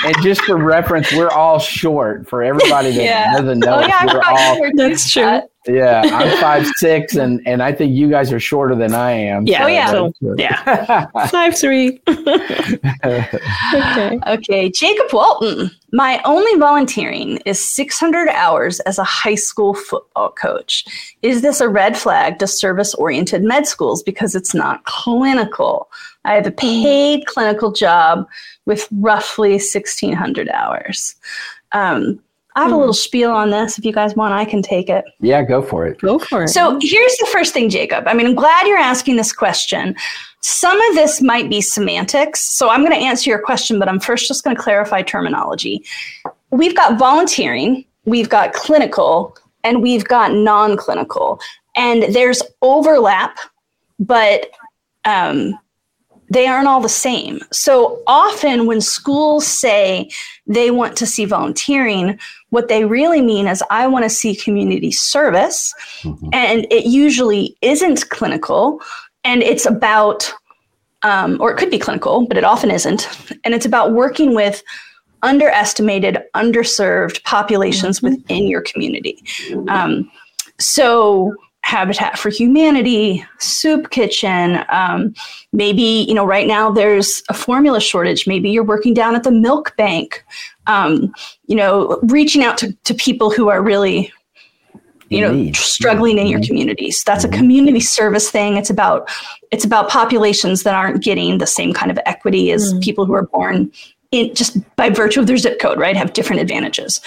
[0.05, 2.29] And just for reference, we're all short.
[2.29, 3.37] For everybody that yeah.
[3.37, 4.71] doesn't know, oh, yeah, we're all.
[4.75, 5.41] That's true.
[5.67, 9.47] Yeah, I'm five six, and and I think you guys are shorter than I am.
[9.47, 12.03] Yeah, so, oh yeah, so, yeah, five three.
[12.09, 14.71] okay, okay.
[14.71, 15.71] Jacob Walton.
[15.93, 20.85] My only volunteering is 600 hours as a high school football coach.
[21.23, 25.89] Is this a red flag to service oriented med schools because it's not clinical?
[26.25, 28.27] I have a paid clinical job
[28.67, 31.15] with roughly 1,600 hours.
[31.73, 32.21] Um,
[32.57, 32.99] I have a little hmm.
[32.99, 33.79] spiel on this.
[33.79, 35.05] If you guys want, I can take it.
[35.21, 36.01] Yeah, go for it.
[36.01, 36.49] Go for it.
[36.49, 38.07] So here's the first thing, Jacob.
[38.07, 39.97] I mean, I'm glad you're asking this question.
[40.41, 42.41] Some of this might be semantics.
[42.41, 45.85] So I'm going to answer your question, but I'm first just going to clarify terminology.
[46.51, 51.41] We've got volunteering, we've got clinical, and we've got non clinical.
[51.75, 53.37] And there's overlap,
[53.99, 54.51] but
[55.05, 55.59] um,
[56.31, 57.41] they aren't all the same.
[57.53, 60.11] So often when schools say
[60.47, 62.19] they want to see volunteering,
[62.51, 65.75] what they really mean is I want to see community service.
[66.03, 66.29] Mm-hmm.
[66.33, 68.81] And it usually isn't clinical
[69.25, 70.33] and it's about
[71.05, 73.09] um, or it could be clinical, but it often isn't.
[73.45, 74.63] And it's about working with
[75.23, 78.15] underestimated, underserved populations mm-hmm.
[78.15, 79.23] within your community.
[79.69, 80.11] Um,
[80.59, 81.35] so,
[81.75, 84.65] Habitat for Humanity, Soup Kitchen.
[84.69, 85.13] Um,
[85.53, 88.29] maybe, you know, right now there's a formula shortage.
[88.29, 90.25] Maybe you're working down at the milk bank.
[90.69, 91.13] Um,
[91.47, 94.13] you know, reaching out to, to people who are really,
[95.11, 96.47] you know, struggling in your mm-hmm.
[96.47, 97.03] communities.
[97.05, 97.35] That's mm-hmm.
[97.35, 98.57] a community service thing.
[98.57, 99.11] It's about
[99.51, 102.81] it's about populations that aren't getting the same kind of equity as mm-hmm.
[102.81, 103.73] people who are born
[104.13, 105.97] in just by virtue of their zip code, right?
[105.97, 107.01] Have different advantages.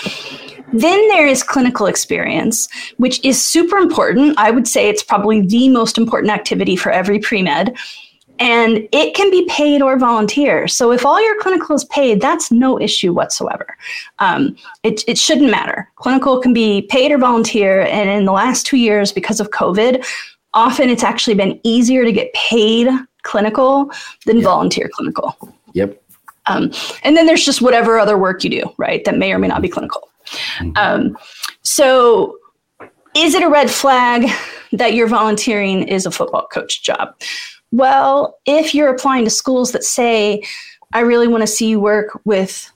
[0.73, 4.37] Then there is clinical experience, which is super important.
[4.37, 7.75] I would say it's probably the most important activity for every pre med.
[8.39, 10.67] And it can be paid or volunteer.
[10.67, 13.75] So if all your clinical is paid, that's no issue whatsoever.
[14.19, 15.89] Um, it, it shouldn't matter.
[15.95, 17.81] Clinical can be paid or volunteer.
[17.81, 20.05] And in the last two years, because of COVID,
[20.53, 22.87] often it's actually been easier to get paid
[23.23, 23.91] clinical
[24.25, 24.45] than yep.
[24.45, 25.35] volunteer clinical.
[25.73, 25.99] Yep.
[26.45, 26.71] Um,
[27.03, 29.03] and then there's just whatever other work you do, right?
[29.05, 30.09] That may or may not be clinical.
[30.27, 30.71] Mm-hmm.
[30.75, 31.17] Um,
[31.63, 32.37] so,
[33.15, 34.29] is it a red flag
[34.71, 37.15] that you're volunteering is a football coach job?
[37.71, 40.43] Well, if you're applying to schools that say,
[40.93, 42.71] I really want to see you work with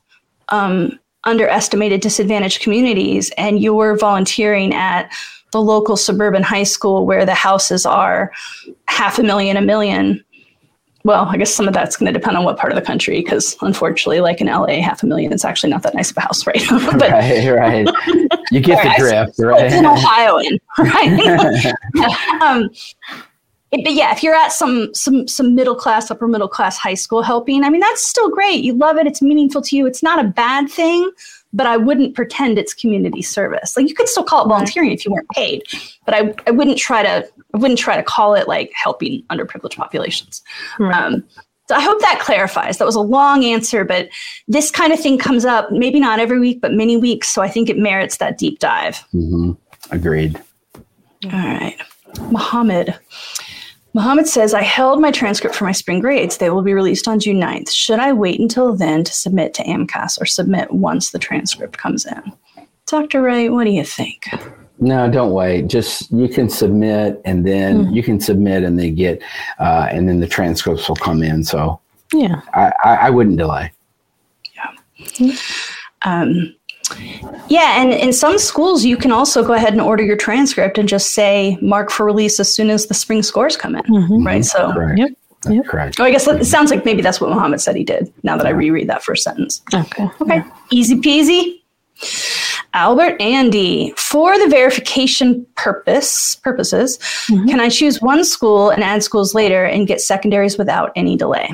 [0.50, 5.12] um, underestimated disadvantaged communities, and you're volunteering at
[5.52, 8.32] the local suburban high school where the houses are
[8.88, 10.24] half a million, a million,
[11.04, 13.22] well, I guess some of that's going to depend on what part of the country,
[13.22, 16.22] because unfortunately, like in LA, half a million is actually not that nice of a
[16.22, 16.62] house, right?
[16.70, 17.88] but, right, right.
[18.52, 19.66] You get the drift, right?
[19.66, 22.42] It's an Ohioan, right?
[22.42, 22.70] um,
[23.72, 26.94] it, but yeah, if you're at some some some middle class, upper middle class high
[26.94, 28.64] school helping, I mean, that's still great.
[28.64, 29.08] You love it.
[29.08, 29.86] It's meaningful to you.
[29.86, 31.10] It's not a bad thing
[31.54, 33.76] but I wouldn't pretend it's community service.
[33.76, 35.64] Like you could still call it volunteering if you weren't paid,
[36.06, 39.76] but I, I wouldn't try to I wouldn't try to call it like helping underprivileged
[39.76, 40.42] populations.
[40.80, 40.96] Right.
[40.96, 41.24] Um,
[41.68, 42.80] so I hope that clarifies.
[42.80, 44.10] That was a long answer, but
[44.48, 47.30] this kind of thing comes up maybe not every week, but many weeks.
[47.30, 48.96] So I think it merits that deep dive.
[49.14, 49.52] Mm-hmm.
[49.92, 50.42] Agreed.
[51.26, 51.78] All right,
[52.30, 52.98] Mohammed.
[53.94, 56.38] Mohammed says, I held my transcript for my spring grades.
[56.38, 57.72] They will be released on June 9th.
[57.72, 62.06] Should I wait until then to submit to AMCAS or submit once the transcript comes
[62.06, 62.32] in?
[62.86, 63.22] Dr.
[63.22, 64.30] Wright, what do you think?
[64.80, 65.68] No, don't wait.
[65.68, 67.94] Just you can submit and then mm.
[67.94, 69.22] you can submit and they get,
[69.60, 71.44] uh, and then the transcripts will come in.
[71.44, 71.80] So,
[72.14, 73.72] yeah, I, I, I wouldn't delay.
[74.56, 75.36] Yeah.
[76.04, 76.56] Um,
[77.48, 80.88] yeah, and in some schools, you can also go ahead and order your transcript and
[80.88, 84.26] just say mark for release as soon as the spring scores come in, mm-hmm.
[84.26, 84.46] right?
[84.46, 85.00] So, correct.
[85.00, 85.12] Yep.
[85.50, 85.66] Yep.
[85.66, 86.00] Correct.
[86.00, 88.14] Oh, I guess it sounds like maybe that's what Muhammad said he did.
[88.24, 89.62] Now that I reread that first sentence.
[89.74, 90.08] Okay.
[90.22, 90.36] Okay.
[90.36, 90.52] Yeah.
[90.70, 91.58] Easy peasy.
[92.74, 97.48] Albert Andy, for the verification purpose purposes, mm-hmm.
[97.48, 101.52] can I choose one school and add schools later and get secondaries without any delay?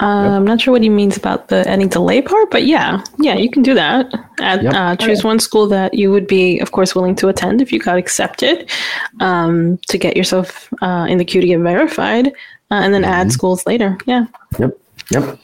[0.00, 0.32] Uh, yep.
[0.32, 3.50] I'm not sure what he means about the any delay part, but yeah, yeah, you
[3.50, 4.12] can do that.
[4.40, 4.74] Add, yep.
[4.74, 7.78] uh, choose one school that you would be, of course, willing to attend if you
[7.78, 8.70] got accepted
[9.20, 12.30] um, to get yourself uh, in the queue to get verified, uh,
[12.70, 13.12] and then mm-hmm.
[13.12, 13.96] add schools later.
[14.06, 14.26] Yeah.
[14.58, 14.78] Yep.
[15.10, 15.38] Yep.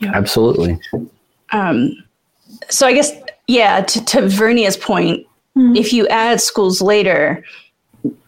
[0.00, 0.14] yep.
[0.14, 0.78] Absolutely.
[1.52, 1.96] Um,
[2.68, 3.12] so I guess
[3.46, 5.76] yeah, to, to Vernia's point, mm-hmm.
[5.76, 7.44] if you add schools later,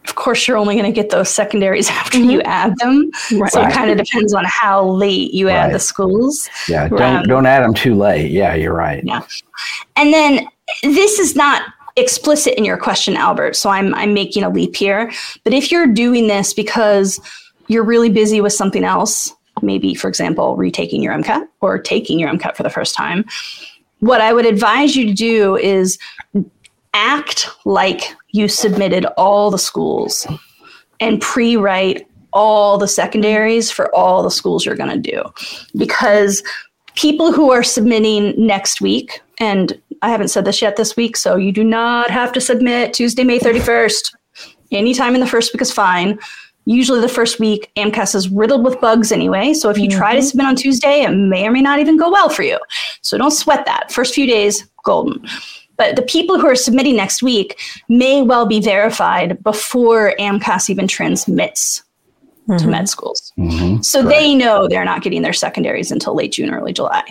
[0.05, 2.29] of course you're only going to get those secondaries after mm-hmm.
[2.29, 3.51] you add them right.
[3.51, 5.55] so it kind of depends on how late you right.
[5.55, 9.21] add the schools yeah don't um, don't add them too late yeah you're right yeah
[9.95, 10.47] and then
[10.81, 11.63] this is not
[11.95, 15.11] explicit in your question albert so i'm i'm making a leap here
[15.43, 17.19] but if you're doing this because
[17.67, 22.31] you're really busy with something else maybe for example retaking your mcat or taking your
[22.31, 23.23] mcat for the first time
[23.99, 25.99] what i would advise you to do is
[26.93, 30.27] act like you submitted all the schools
[30.99, 35.23] and pre-write all the secondaries for all the schools you're going to do.
[35.77, 36.43] Because
[36.95, 41.35] people who are submitting next week and i haven't said this yet this week so
[41.35, 44.13] you do not have to submit tuesday may 31st
[44.71, 46.19] anytime in the first week is fine.
[46.65, 49.97] Usually the first week amcas is riddled with bugs anyway so if you mm-hmm.
[49.97, 50.27] try to mm-hmm.
[50.27, 52.59] submit on tuesday it may or may not even go well for you.
[53.01, 53.91] So don't sweat that.
[53.91, 55.25] First few days golden
[55.77, 57.59] but the people who are submitting next week
[57.89, 61.83] may well be verified before AMCAS even transmits
[62.47, 62.57] mm-hmm.
[62.57, 63.33] to med schools.
[63.37, 63.81] Mm-hmm.
[63.81, 64.09] So right.
[64.09, 67.03] they know they're not getting their secondaries until late June, early July.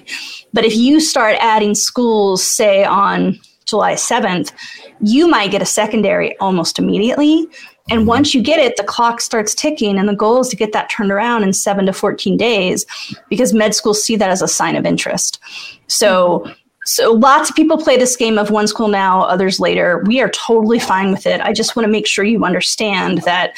[0.52, 4.52] But if you start adding schools, say on July 7th,
[5.00, 7.46] you might get a secondary almost immediately.
[7.90, 8.08] And mm-hmm.
[8.08, 10.88] once you get it, the clock starts ticking, and the goal is to get that
[10.88, 12.86] turned around in seven to 14 days
[13.28, 15.40] because med schools see that as a sign of interest.
[15.88, 16.52] So mm-hmm.
[16.84, 20.02] So lots of people play this game of one school now, others later.
[20.06, 21.40] We are totally fine with it.
[21.40, 23.56] I just want to make sure you understand that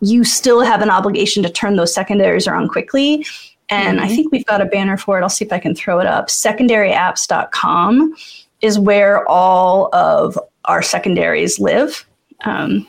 [0.00, 3.26] you still have an obligation to turn those secondaries around quickly.
[3.70, 4.04] And mm-hmm.
[4.04, 5.22] I think we've got a banner for it.
[5.22, 6.28] I'll see if I can throw it up.
[6.28, 8.14] Secondaryapps.com
[8.60, 12.04] is where all of our secondaries live.
[12.44, 12.86] Um,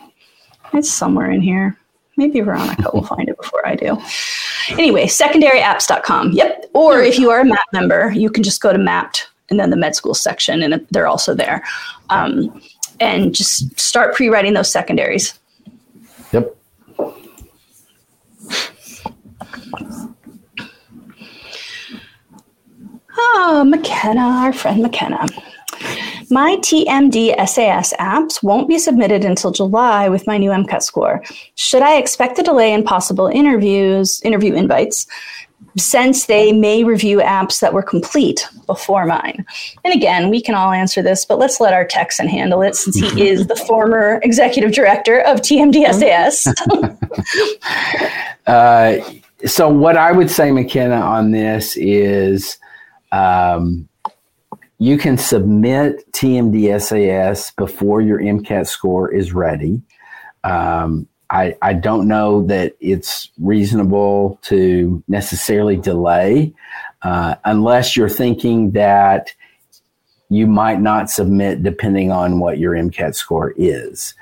[0.74, 1.78] it's somewhere in here.
[2.18, 3.98] Maybe Veronica will find it before I do.
[4.70, 6.32] Anyway, secondaryapps.com.
[6.32, 6.72] Yep.
[6.74, 9.70] Or if you are a Mappd member, you can just go to Mappd and then
[9.70, 11.64] the med school section, and they're also there.
[12.10, 12.62] Um,
[13.00, 15.38] and just start pre writing those secondaries.
[16.32, 16.56] Yep.
[23.18, 25.26] Oh, McKenna, our friend McKenna.
[26.32, 31.24] My TMD SAS apps won't be submitted until July with my new MCAT score.
[31.54, 35.06] Should I expect a delay in possible interviews, interview invites,
[35.78, 39.46] since they may review apps that were complete before mine?
[39.84, 42.98] And again, we can all answer this, but let's let our Texan handle it since
[42.98, 46.54] he is the former executive director of TMDSAS.
[48.48, 49.00] uh,
[49.46, 52.58] so, what I would say, McKenna, on this is
[53.12, 53.88] um,
[54.78, 59.82] you can submit TMDSAS before your MCAT score is ready.
[60.44, 66.54] Um, I, I don't know that it's reasonable to necessarily delay
[67.02, 69.34] uh, unless you're thinking that
[70.30, 74.14] you might not submit depending on what your MCAT score is.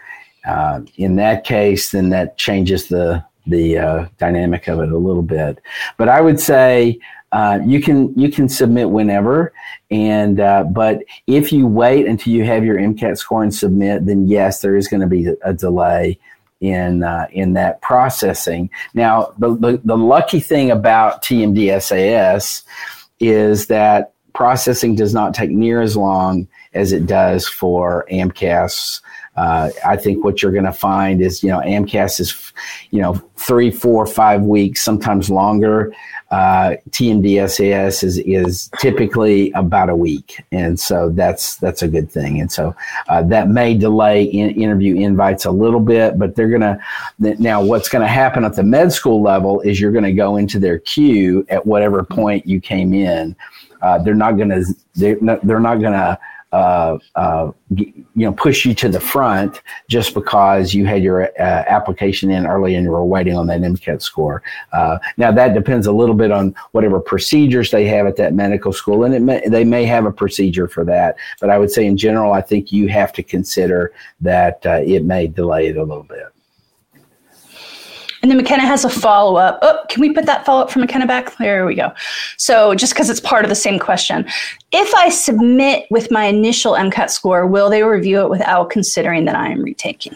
[0.46, 5.22] Uh, in that case, then that changes the the uh, dynamic of it a little
[5.22, 5.60] bit.
[5.98, 7.00] But I would say
[7.32, 9.54] uh, you can you can submit whenever,
[9.89, 14.28] and uh, but if you wait until you have your MCAT score and submit, then
[14.28, 16.20] yes, there is going to be a, a delay
[16.63, 18.69] in uh, in that processing.
[18.93, 22.63] Now, the, the, the lucky thing about TMDSAS
[23.19, 29.02] is that processing does not take near as long as it does for AMCAS.
[29.36, 32.54] Uh, I think what you're going to find is, you know, AMCAS is,
[32.91, 35.93] you know, three, four, five weeks, sometimes longer
[36.34, 42.41] uh, TMDSAS is is typically about a week, and so that's that's a good thing.
[42.41, 42.76] And so
[43.08, 46.80] uh, that may delay in interview invites a little bit, but they're gonna
[47.19, 47.63] now.
[47.63, 50.58] What's going to happen at the med school level is you're going to go into
[50.58, 53.36] their queue at whatever point you came in.
[53.84, 54.65] Uh, they're not going to
[54.96, 56.17] they're not, they're not going to
[56.54, 61.63] uh, uh, you know push you to the front just because you had your uh,
[61.67, 64.43] application in early and you were waiting on that MCAT score.
[64.72, 68.72] Uh, now that depends a little bit on whatever procedures they have at that medical
[68.72, 71.15] school, and it may, they may have a procedure for that.
[71.41, 73.91] But I would say in general, I think you have to consider
[74.22, 76.33] that it may delay it a little bit.
[78.24, 79.60] And then McKenna has a follow up.
[79.62, 81.36] Oh, can we put that follow up for McKenna back?
[81.38, 81.92] There we go.
[82.38, 84.26] So, just because it's part of the same question,
[84.72, 89.36] if I submit with my initial MCAT score, will they review it without considering that
[89.36, 90.14] I am retaking?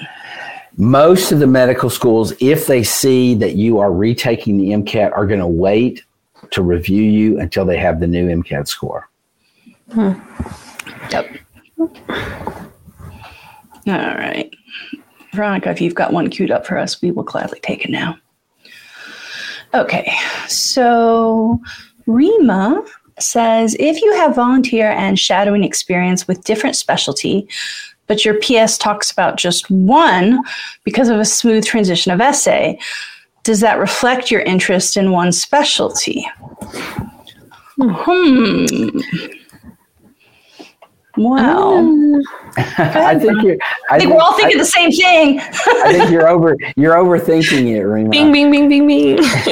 [0.77, 5.27] Most of the medical schools, if they see that you are retaking the MCAT, are
[5.27, 6.05] going to wait
[6.51, 9.09] to review you until they have the new MCAT score.
[9.91, 10.13] Hmm.
[11.11, 11.37] Yep.
[11.77, 11.87] All
[13.85, 14.49] right.
[15.37, 18.17] Veronica, if you've got one queued up for us, we will gladly take it now.
[19.73, 20.13] Okay,
[20.47, 21.59] so
[22.05, 22.83] Rima
[23.19, 27.47] says if you have volunteer and shadowing experience with different specialty,
[28.07, 30.39] but your PS talks about just one
[30.83, 32.79] because of a smooth transition of essay,
[33.43, 36.27] does that reflect your interest in one specialty?
[37.79, 38.65] Hmm.
[41.17, 42.21] Um,
[42.77, 43.57] I think you're.
[43.89, 45.39] I, I think, we're all thinking I, the same thing.
[45.39, 46.57] I think you're over.
[46.75, 48.09] You're overthinking it, Rima.
[48.09, 49.15] Bing, bing, bing, bing, bing.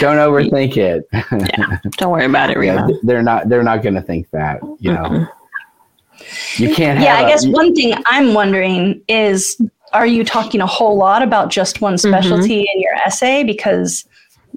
[0.00, 1.06] don't overthink it.
[1.12, 2.86] yeah, don't worry about it, Rima.
[2.88, 3.48] Yeah, they're not.
[3.48, 4.60] They're not going to think that.
[4.78, 5.04] You know.
[5.04, 6.62] Mm-hmm.
[6.62, 7.00] You can't.
[7.00, 9.60] Yeah, I guess a, one thing I'm wondering is,
[9.92, 12.76] are you talking a whole lot about just one specialty mm-hmm.
[12.76, 13.44] in your essay?
[13.44, 14.04] Because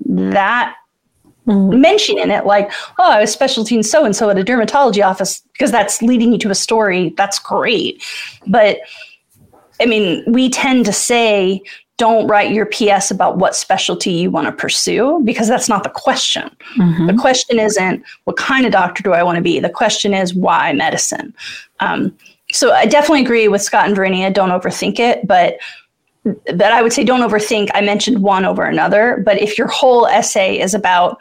[0.06, 0.76] that
[1.45, 1.82] Mm-hmm.
[1.82, 5.41] mentioning it like oh i was specialty in so and so at a dermatology office
[5.51, 7.13] because that's leading you to a story.
[7.17, 8.01] That's great.
[8.47, 8.79] But
[9.82, 11.62] i mean we tend to say
[11.97, 15.89] don't write your ps about what specialty you want to pursue because that's not the
[15.89, 16.50] question.
[16.77, 17.08] Mm-hmm.
[17.08, 19.60] the question isn't what kind of doctor do i want to be?
[19.60, 21.33] The question is why medicine?
[21.81, 22.17] Um,
[22.54, 25.58] so i definitely agree with scott and verinia don't overthink it but
[26.24, 27.69] that I would say don't overthink.
[27.74, 31.19] I mentioned one over another, but if your whole essay is about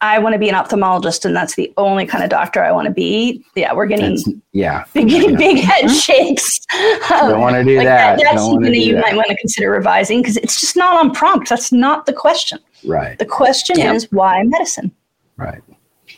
[0.00, 2.86] I want to be an ophthalmologist and that's the only kind of doctor I want
[2.86, 3.42] to be.
[3.54, 5.36] Yeah, we're getting that's, yeah, big, yeah.
[5.36, 6.60] big head shakes.
[6.74, 8.18] Um, don't want to do like that.
[8.18, 8.22] that.
[8.22, 9.00] That's something that you that.
[9.00, 11.48] might want to consider revising because it's just not on prompt.
[11.48, 12.58] That's not the question.
[12.84, 13.18] Right.
[13.18, 13.94] The question yeah.
[13.94, 14.92] is why medicine.
[15.38, 15.62] Right.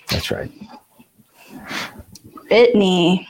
[0.08, 0.50] That's right.
[2.48, 3.28] Brittany.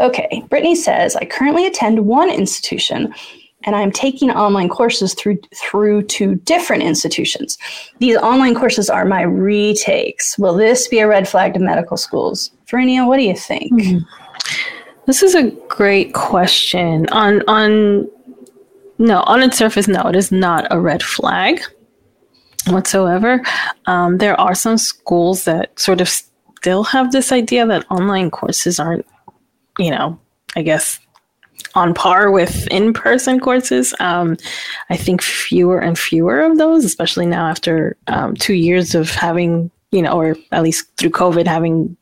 [0.00, 0.42] Okay.
[0.48, 3.14] Brittany says I currently attend one institution
[3.64, 7.58] and I'm taking online courses through through to different institutions.
[7.98, 10.38] These online courses are my retakes.
[10.38, 12.50] Will this be a red flag to medical schools?
[12.70, 13.72] Verinia, what do you think?
[13.72, 13.98] Mm-hmm.
[15.06, 17.08] This is a great question.
[17.10, 18.08] On on
[18.98, 21.60] no, on its surface, no, it is not a red flag
[22.68, 23.42] whatsoever.
[23.86, 28.78] Um, there are some schools that sort of still have this idea that online courses
[28.78, 29.04] aren't,
[29.78, 30.20] you know,
[30.54, 31.00] I guess
[31.74, 33.94] on par with in-person courses.
[34.00, 34.36] Um,
[34.90, 39.70] I think fewer and fewer of those, especially now after um, two years of having,
[39.90, 41.96] you know, or at least through COVID, having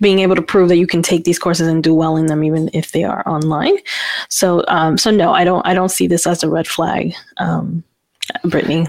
[0.00, 2.42] being able to prove that you can take these courses and do well in them,
[2.42, 3.76] even if they are online.
[4.28, 5.64] So, um, so no, I don't.
[5.66, 7.84] I don't see this as a red flag, um,
[8.44, 8.86] Brittany.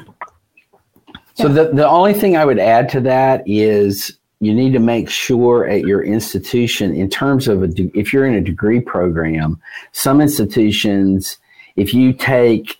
[1.36, 5.10] So the the only thing I would add to that is you need to make
[5.10, 9.60] sure at your institution in terms of a de- if you're in a degree program
[9.92, 11.38] some institutions
[11.76, 12.80] if you take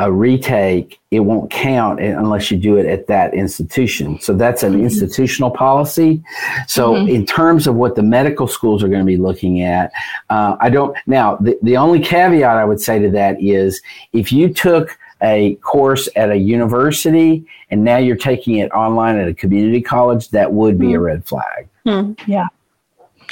[0.00, 4.74] a retake it won't count unless you do it at that institution so that's an
[4.74, 4.84] mm-hmm.
[4.84, 6.22] institutional policy
[6.68, 7.08] so mm-hmm.
[7.08, 9.90] in terms of what the medical schools are going to be looking at
[10.30, 14.30] uh, i don't now the, the only caveat i would say to that is if
[14.30, 19.34] you took a course at a university and now you're taking it online at a
[19.34, 20.94] community college, that would be mm.
[20.94, 21.04] a hmm.
[21.04, 21.68] red flag.
[21.86, 22.18] Mm.
[22.26, 22.46] Yeah.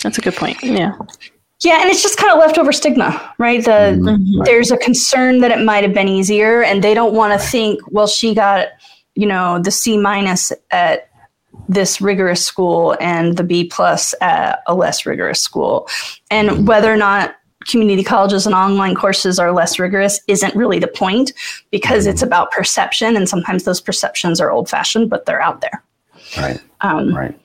[0.03, 0.62] That's a good point.
[0.62, 0.93] Yeah.
[1.64, 3.64] Yeah, and it's just kind of leftover stigma, right?
[3.64, 4.43] The mm-hmm.
[4.45, 7.80] there's a concern that it might have been easier, and they don't want to think,
[7.91, 8.68] well, she got,
[9.14, 11.09] you know, the C minus at
[11.66, 15.89] this rigorous school and the B plus at a less rigorous school,
[16.30, 16.64] and mm-hmm.
[16.66, 17.37] whether or not
[17.69, 21.33] community colleges and online courses are less rigorous isn't really the point
[21.71, 25.83] because it's about perception and sometimes those perceptions are old fashioned but they're out there.
[26.37, 26.61] Right.
[26.81, 27.39] Um, right.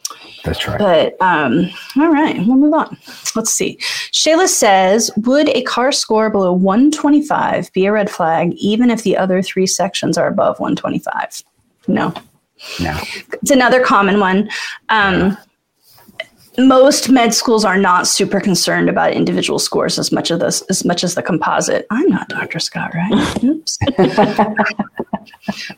[0.43, 0.79] That's right.
[0.79, 2.97] but um, all right we'll move on.
[3.35, 3.77] Let's see.
[4.11, 9.17] Shayla says would a car score below 125 be a red flag even if the
[9.17, 11.43] other three sections are above 125
[11.87, 12.13] no.
[12.79, 12.99] No.
[13.41, 14.49] It's another common one.
[14.89, 15.35] Um, yeah
[16.57, 20.83] most med schools are not super concerned about individual scores as much of this as
[20.83, 21.87] much as the composite.
[21.89, 22.59] I'm not Dr.
[22.59, 23.43] Scott, right?
[23.43, 23.79] Oops.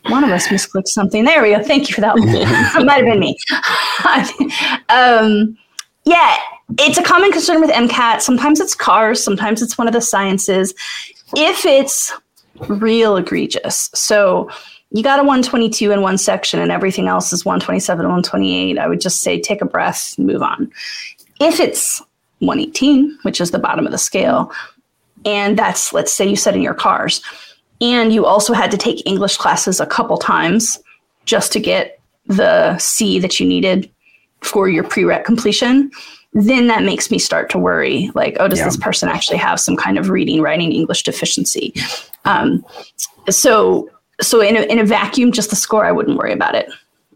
[0.08, 1.24] One of us misclicked something.
[1.24, 1.62] There we go.
[1.62, 2.14] Thank you for that.
[2.18, 3.36] it might have been me.
[4.88, 5.56] um,
[6.04, 6.36] yeah,
[6.78, 8.20] it's a common concern with MCAT.
[8.20, 10.74] Sometimes it's cars, sometimes it's one of the sciences.
[11.36, 12.12] If it's
[12.68, 14.50] real egregious, so
[14.94, 19.00] you got a 122 in one section and everything else is 127 128 i would
[19.00, 20.70] just say take a breath move on.
[21.40, 22.00] If it's
[22.38, 24.50] 118 which is the bottom of the scale
[25.24, 27.22] and that's let's say you said in your cars
[27.80, 30.78] and you also had to take english classes a couple times
[31.24, 33.90] just to get the c that you needed
[34.42, 35.90] for your prereq completion
[36.34, 38.64] then that makes me start to worry like oh does yeah.
[38.64, 41.72] this person actually have some kind of reading writing english deficiency?
[42.26, 42.64] Um,
[43.30, 43.88] so
[44.20, 46.68] so in a, in a vacuum, just the score, I wouldn't worry about it.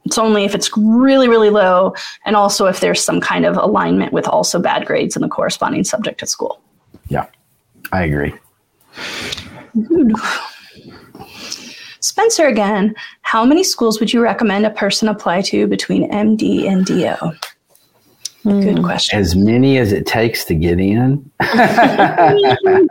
[0.05, 1.95] It's only if it's really, really low,
[2.25, 5.85] and also if there's some kind of alignment with also bad grades in the corresponding
[5.85, 6.63] subject at school.
[7.09, 7.27] Yeah,
[7.93, 8.35] I agree.
[12.01, 16.87] Spencer again, how many schools would you recommend a person apply to between MD and
[16.87, 17.15] DO?
[18.45, 18.85] Good hmm.
[18.85, 19.19] question.
[19.19, 21.29] As many as it takes to get in.
[21.41, 22.87] no, I'm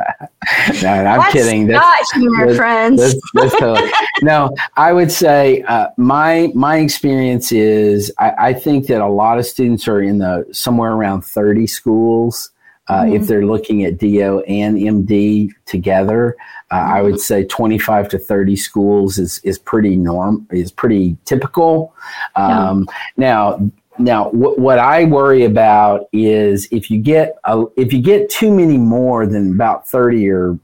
[0.82, 1.68] that's kidding.
[1.68, 3.02] That's not humor, that's, friends.
[3.02, 3.90] That's, that's totally,
[4.22, 9.40] no, I would say uh, my my experience is I, I, think that a lot
[9.40, 12.52] of students are in the somewhere around 30 schools.
[12.90, 13.16] Uh, mm-hmm.
[13.16, 16.36] If they're looking at DO and MD together,
[16.72, 16.94] uh, mm-hmm.
[16.94, 21.96] I would say 25 to 30 schools is is pretty norm is pretty typical.
[22.36, 22.96] Um, yeah.
[23.16, 28.30] Now now, what, what I worry about is if you get a, if you get
[28.30, 30.60] too many more than about thirty or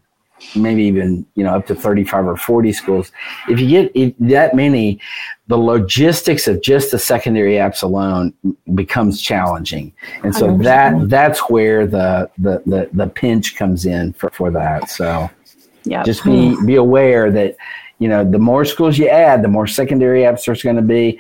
[0.56, 3.14] maybe even you know up to 35 or 40 schools
[3.48, 5.00] if you get if that many
[5.48, 8.34] the logistics of just the secondary apps alone
[8.74, 9.94] becomes challenging.
[10.24, 14.90] And so that that's where the, the the the pinch comes in for for that.
[14.90, 15.30] So
[15.86, 17.58] yeah just be be aware that
[18.00, 21.20] you know the more schools you add the more secondary apps there's going to be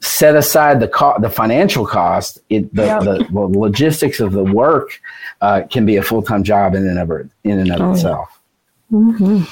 [0.00, 3.02] set aside the co- the financial cost, it the, yep.
[3.02, 5.00] the, the, logistics of the work
[5.40, 7.10] uh, can be a full time job in and of
[7.44, 8.40] in and of oh, itself.
[8.90, 9.42] Mm-hmm.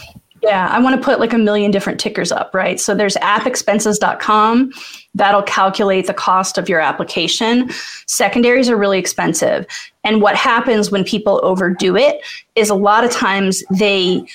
[0.43, 2.79] Yeah, I want to put like a million different tickers up, right?
[2.79, 4.73] So there's appexpenses.com
[5.15, 7.71] that'll calculate the cost of your application.
[8.07, 9.67] Secondaries are really expensive.
[10.05, 12.25] And what happens when people overdo it
[12.55, 14.27] is a lot of times they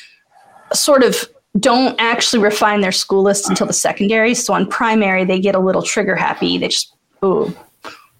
[0.73, 4.33] sort of don't actually refine their school list until the secondary.
[4.33, 6.57] So on primary, they get a little trigger happy.
[6.57, 6.93] They just,
[7.23, 7.55] ooh,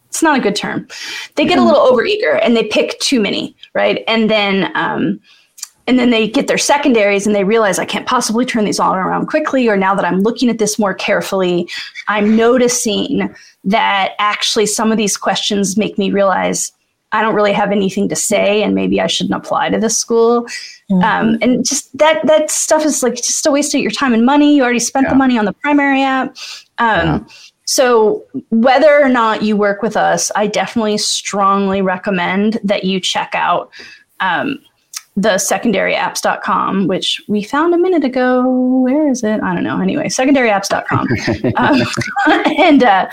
[0.08, 0.88] it's not a good term.
[1.36, 4.04] They get a little overeager and they pick too many, right?
[4.08, 5.20] And then, um,
[5.88, 8.94] and then they get their secondaries and they realize I can't possibly turn these all
[8.94, 9.68] around quickly.
[9.68, 11.68] Or now that I'm looking at this more carefully,
[12.08, 13.34] I'm noticing
[13.66, 16.72] that actually some of these questions make me realize
[17.14, 20.44] I don't really have anything to say, and maybe I shouldn't apply to this school.
[20.92, 21.04] Mm-hmm.
[21.04, 24.26] Um, and just that that stuff is like just a waste of your time and
[24.26, 24.56] money.
[24.56, 25.12] You already spent yeah.
[25.12, 26.36] the money on the primary app.
[26.80, 27.20] Um, yeah.
[27.66, 33.32] So whether or not you work with us, I definitely strongly recommend that you check
[33.34, 33.72] out
[34.20, 34.60] um,
[35.16, 38.48] the secondaryapps.com, which we found a minute ago.
[38.82, 39.42] Where is it?
[39.42, 39.80] I don't know.
[39.80, 41.08] Anyway, secondaryapps.com.
[41.56, 41.82] um,
[42.58, 43.10] and uh,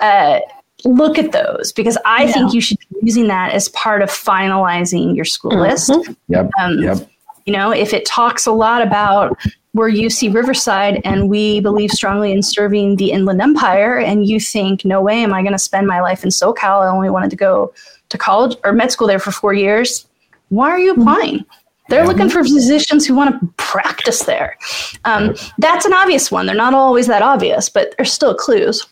[0.00, 0.40] uh,
[0.84, 2.32] look at those because I yeah.
[2.32, 5.70] think you should be using that as part of finalizing your school mm-hmm.
[5.70, 6.16] list.
[6.28, 6.50] Yep.
[6.58, 7.08] Um, yep.
[7.44, 9.38] You know, if it talks a lot about
[9.74, 14.84] we're UC Riverside and we believe strongly in serving the Inland Empire, and you think,
[14.84, 16.82] no way am I going to spend my life in SoCal.
[16.82, 17.72] I only wanted to go
[18.08, 20.08] to college or med school there for four years.
[20.48, 21.02] Why are you mm-hmm.
[21.02, 21.38] applying?
[21.40, 21.62] Mm-hmm.
[21.88, 22.08] They're yeah.
[22.08, 24.58] looking for physicians who want to practice there.
[25.04, 26.46] Um, that's an obvious one.
[26.46, 28.84] They're not always that obvious, but there's still clues.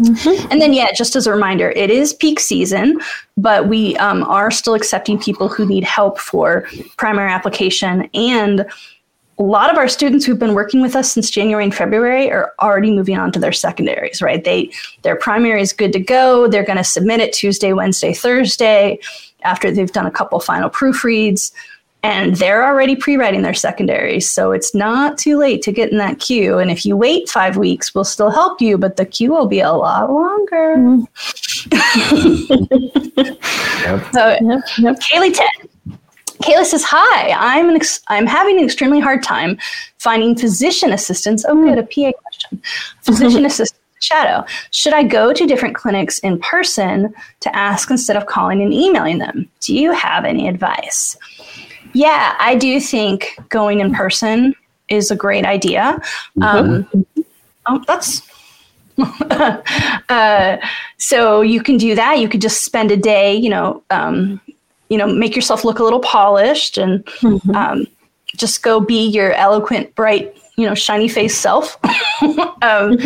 [0.00, 0.50] Mm-hmm.
[0.50, 2.98] And then, yeah, just as a reminder, it is peak season,
[3.36, 8.08] but we um, are still accepting people who need help for primary application.
[8.14, 8.66] And
[9.38, 12.52] a lot of our students who've been working with us since January and February are
[12.60, 14.44] already moving on to their secondaries, right?
[14.44, 14.70] They
[15.02, 16.46] their primary is good to go.
[16.46, 18.98] They're going to submit it Tuesday, Wednesday, Thursday
[19.42, 21.52] after they've done a couple final proofreads
[22.02, 26.18] and they're already pre-writing their secondaries so it's not too late to get in that
[26.18, 29.46] queue and if you wait five weeks we'll still help you but the queue will
[29.46, 30.76] be a lot longer
[33.80, 34.04] yep.
[34.12, 35.00] so yep, yep.
[35.00, 35.48] kaylee 10
[36.42, 39.58] Kayla says, "Hi, I'm an ex- I'm having an extremely hard time
[39.98, 41.44] finding physician assistants.
[41.46, 42.62] Oh, good, a PA question.
[43.02, 44.46] Physician assistant shadow.
[44.70, 49.18] Should I go to different clinics in person to ask instead of calling and emailing
[49.18, 49.50] them?
[49.60, 51.14] Do you have any advice?"
[51.92, 54.54] Yeah, I do think going in person
[54.88, 56.00] is a great idea.
[56.40, 57.20] Um, mm-hmm.
[57.66, 58.22] oh, that's
[60.08, 60.56] uh,
[60.98, 62.18] so you can do that.
[62.18, 64.40] You could just spend a day, you know, um,
[64.88, 67.50] you know, make yourself look a little polished and mm-hmm.
[67.54, 67.86] um,
[68.36, 71.78] just go be your eloquent, bright, you know, shiny face self.
[72.62, 72.98] um,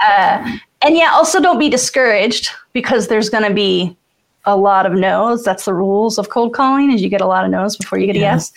[0.00, 3.96] uh, and yeah, also don't be discouraged because there's going to be
[4.44, 5.44] a lot of no's.
[5.44, 8.06] That's the rules of cold calling is you get a lot of no's before you
[8.06, 8.32] get yeah.
[8.32, 8.52] a yes.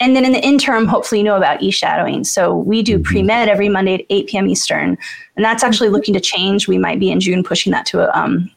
[0.00, 2.24] And then in the interim, hopefully you know about e-shadowing.
[2.24, 3.02] So we do mm-hmm.
[3.04, 4.48] pre-med every Monday at 8 p.m.
[4.48, 4.96] Eastern.
[5.36, 6.66] And that's actually looking to change.
[6.66, 8.50] We might be in June pushing that to a, um,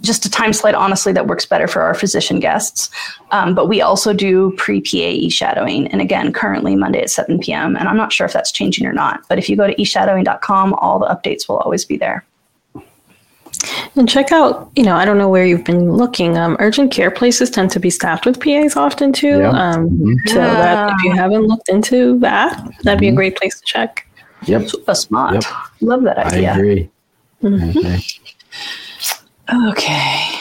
[0.00, 2.88] just a time slot, honestly, that works better for our physician guests.
[3.32, 5.88] Um, but we also do pre PA e shadowing.
[5.88, 7.76] And again, currently Monday at 7 p.m.
[7.76, 9.24] And I'm not sure if that's changing or not.
[9.28, 12.24] But if you go to eshadowing.com, all the updates will always be there.
[13.96, 16.38] And check out, you know, I don't know where you've been looking.
[16.38, 19.38] Um, urgent care places tend to be staffed with PAs often too.
[19.40, 19.50] Yeah.
[19.50, 20.28] Um, mm-hmm.
[20.28, 20.54] So yeah.
[20.54, 22.98] that if you haven't looked into that, that'd mm-hmm.
[22.98, 23.16] be a mm-hmm.
[23.16, 24.06] great place to check.
[24.46, 24.68] Yep.
[24.68, 25.34] Super smart.
[25.34, 25.44] Yep.
[25.82, 26.52] Love that idea.
[26.52, 26.90] I agree.
[27.42, 27.78] Mm-hmm.
[27.78, 28.00] Okay.
[29.68, 30.39] okay.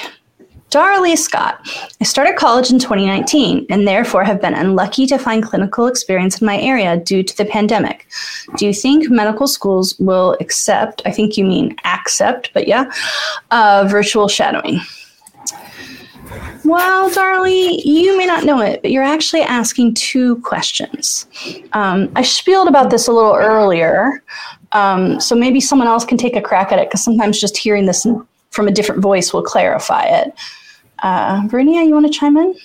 [0.69, 1.67] Darley Scott.
[1.99, 6.45] I started college in 2019 and therefore have been unlucky to find clinical experience in
[6.45, 8.07] my area due to the pandemic.
[8.55, 12.91] Do you think medical schools will accept, I think you mean accept, but yeah,
[13.49, 14.79] uh, virtual shadowing?
[16.63, 21.25] Well, Darley, you may not know it, but you're actually asking two questions.
[21.73, 24.23] Um, I spieled about this a little earlier,
[24.73, 27.87] um, so maybe someone else can take a crack at it because sometimes just hearing
[27.87, 28.05] this
[28.51, 30.33] from a different voice will clarify it.
[30.99, 32.55] Uh, Verinia, you want to chime in?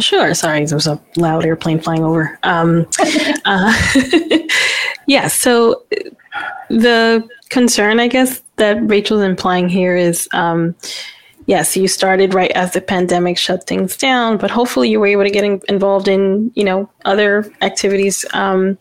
[0.00, 0.34] Sure.
[0.34, 2.38] Sorry, there was a loud airplane flying over.
[2.42, 2.86] Um,
[3.44, 3.90] uh,
[5.06, 5.28] yeah.
[5.28, 5.84] So
[6.68, 10.74] the concern, I guess, that Rachel's implying here is, um,
[11.46, 15.24] yes, you started right as the pandemic shut things down, but hopefully you were able
[15.24, 18.76] to get in, involved in, you know, other activities um,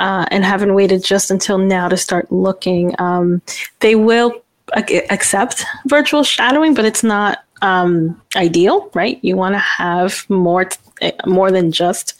[0.00, 2.94] uh, and haven't waited just until now to start looking.
[2.98, 3.42] Um,
[3.80, 4.42] they will
[4.76, 9.18] accept virtual shadowing, but it's not um, ideal, right?
[9.22, 10.78] You want to have more t-
[11.26, 12.14] more than just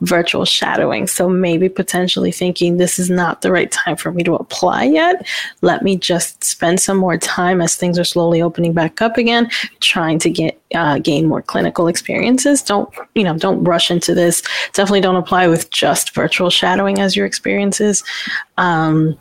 [0.00, 1.06] virtual shadowing.
[1.06, 5.26] So maybe potentially thinking this is not the right time for me to apply yet.
[5.62, 9.50] Let me just spend some more time as things are slowly opening back up again,
[9.80, 12.62] trying to get uh, gain more clinical experiences.
[12.62, 13.36] Don't you know?
[13.36, 14.42] Don't rush into this.
[14.72, 18.04] Definitely don't apply with just virtual shadowing as your experiences.
[18.56, 19.18] Um,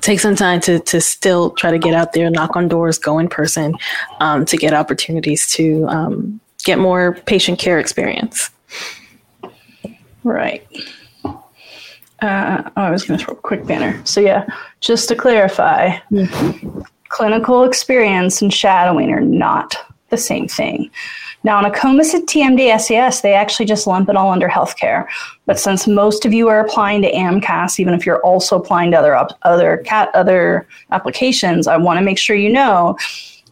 [0.00, 3.18] take some time to to still try to get out there, knock on doors, go
[3.18, 3.74] in person,
[4.20, 8.50] um, to get opportunities to um, get more patient care experience.
[10.22, 10.66] Right.
[11.24, 14.00] Uh, oh, I was going to throw a quick banner.
[14.06, 14.46] So yeah,
[14.80, 16.80] just to clarify, mm-hmm.
[17.08, 19.76] clinical experience and shadowing are not
[20.08, 20.90] the same thing.
[21.44, 25.06] Now, on a COMIS TMDSAS, they actually just lump it all under healthcare.
[25.44, 28.98] But since most of you are applying to AMCAS, even if you're also applying to
[28.98, 32.96] other other cat other applications, I want to make sure you know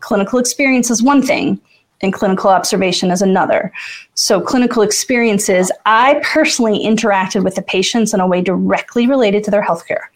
[0.01, 1.61] clinical experience is one thing
[2.01, 3.71] and clinical observation is another.
[4.15, 9.51] So, clinical experiences, I personally interacted with the patients in a way directly related to
[9.51, 10.07] their healthcare.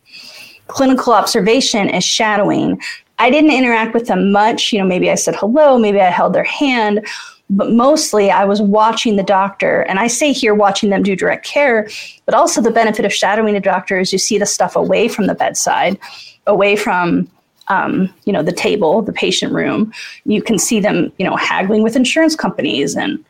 [0.66, 2.80] Clinical observation is shadowing.
[3.18, 4.72] I didn't interact with them much.
[4.72, 7.06] You know, maybe I said hello, maybe I held their hand,
[7.48, 9.82] but mostly I was watching the doctor.
[9.82, 11.88] And I say here watching them do direct care,
[12.24, 15.26] but also the benefit of shadowing a doctor is you see the stuff away from
[15.26, 15.98] the bedside,
[16.46, 17.28] away from
[17.68, 19.92] um, you know the table, the patient room.
[20.24, 23.24] You can see them, you know, haggling with insurance companies and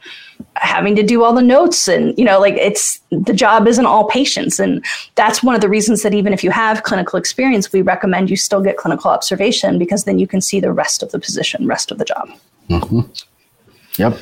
[0.57, 4.09] having to do all the notes and you know like it's the job isn't all
[4.09, 7.83] patients and that's one of the reasons that even if you have clinical experience we
[7.83, 11.19] recommend you still get clinical observation because then you can see the rest of the
[11.19, 12.29] position rest of the job
[12.69, 13.01] mm-hmm.
[13.99, 14.19] Yep.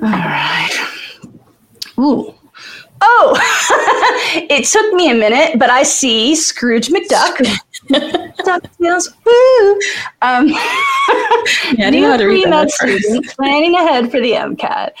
[0.00, 0.70] All right.
[1.98, 2.34] Ooh.
[3.06, 3.36] Oh,
[4.50, 7.36] it took me a minute, but I see Scrooge McDuck.
[8.44, 9.14] DuckTales.
[9.24, 9.80] Woo!
[10.22, 10.48] Um,
[11.78, 14.92] yeah, do you know how to read that student planning ahead for the MCAT.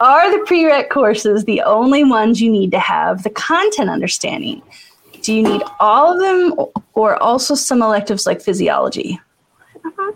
[0.00, 4.62] Are the prereq courses the only ones you need to have the content understanding?
[5.22, 6.54] Do you need all of them
[6.94, 9.20] or also some electives like physiology?
[9.84, 10.12] Uh-huh.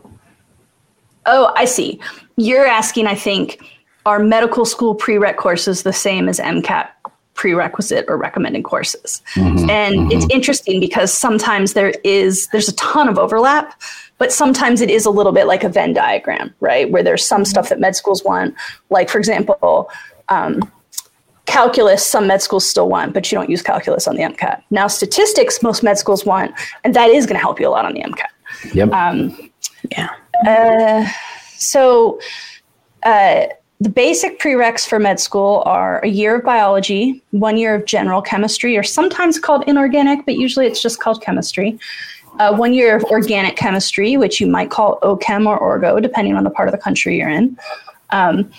[1.27, 2.01] Oh, I see.
[2.37, 3.63] You're asking, I think,
[4.07, 6.89] are medical school prereq courses the same as MCAT
[7.35, 9.23] prerequisite or recommended courses?
[9.35, 10.11] Mm-hmm, and mm-hmm.
[10.11, 13.81] it's interesting because sometimes there is there's a ton of overlap,
[14.19, 16.91] but sometimes it is a little bit like a Venn diagram, right?
[16.91, 18.55] Where there's some stuff that med schools want,
[18.91, 19.91] like for example,
[20.29, 20.61] um,
[21.47, 24.63] calculus some med schools still want, but you don't use calculus on the MCAT.
[24.71, 26.53] Now statistics most med schools want,
[26.85, 28.75] and that is going to help you a lot on the MCAT.
[28.75, 28.93] Yep.
[28.93, 29.53] Um,
[29.91, 30.09] yeah.
[30.47, 31.09] Uh,
[31.63, 32.21] so,
[33.05, 33.47] uh,
[33.81, 38.23] the basic prereqs for med school are a year of biology, one year of general
[38.23, 41.79] chemistry, or sometimes called inorganic, but usually it's just called chemistry.
[42.39, 46.45] Uh, one year of organic chemistry, which you might call OChem or Orgo, depending on
[46.45, 47.59] the part of the country you're in.
[48.11, 48.51] Um,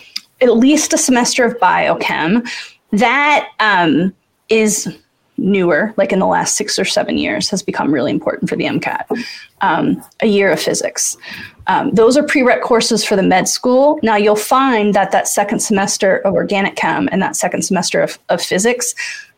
[0.41, 2.47] at least a semester of biochem.
[2.91, 4.13] That um,
[4.49, 4.93] is
[5.37, 8.65] newer, like in the last six or seven years, has become really important for the
[8.65, 9.05] MCAT.
[9.61, 11.17] Um, a year of physics.
[11.67, 13.99] Um, those are prereq courses for the med school.
[14.03, 18.19] Now you'll find that that second semester of organic chem and that second semester of,
[18.29, 18.93] of physics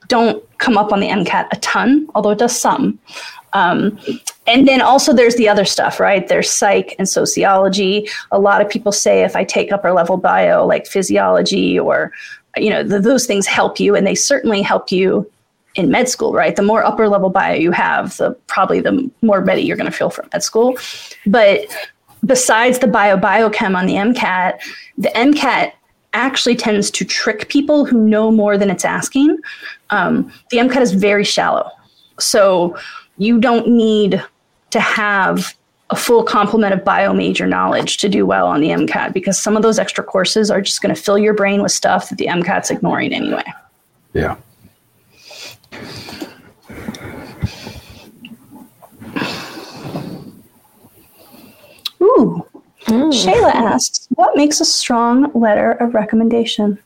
[0.08, 3.00] don't come up on the MCAT a ton, although it does some.
[3.54, 3.98] Um,
[4.48, 6.28] and then also there's the other stuff, right?
[6.28, 8.10] There's psych and sociology.
[8.32, 12.12] A lot of people say if I take upper level bio like physiology or
[12.58, 15.30] you know those things help you, and they certainly help you
[15.76, 16.56] in med school, right?
[16.56, 19.96] The more upper level bio you have, the probably the more ready you're going to
[19.96, 20.78] feel for med school.
[21.26, 21.66] But
[22.26, 24.60] besides the bio biochem on the MCAT,
[24.98, 25.74] the MCAT
[26.14, 29.38] actually tends to trick people who know more than it's asking.
[29.90, 31.70] Um, the MCAT is very shallow.
[32.20, 32.78] So
[33.18, 34.24] you don't need
[34.72, 35.56] to have
[35.90, 39.56] a full complement of bio major knowledge to do well on the MCAT because some
[39.56, 42.26] of those extra courses are just going to fill your brain with stuff that the
[42.26, 43.44] MCAT's ignoring anyway.
[44.14, 44.38] Yeah.
[52.02, 52.46] Ooh.
[52.86, 53.12] Mm.
[53.12, 56.78] Shayla asks, what makes a strong letter of recommendation?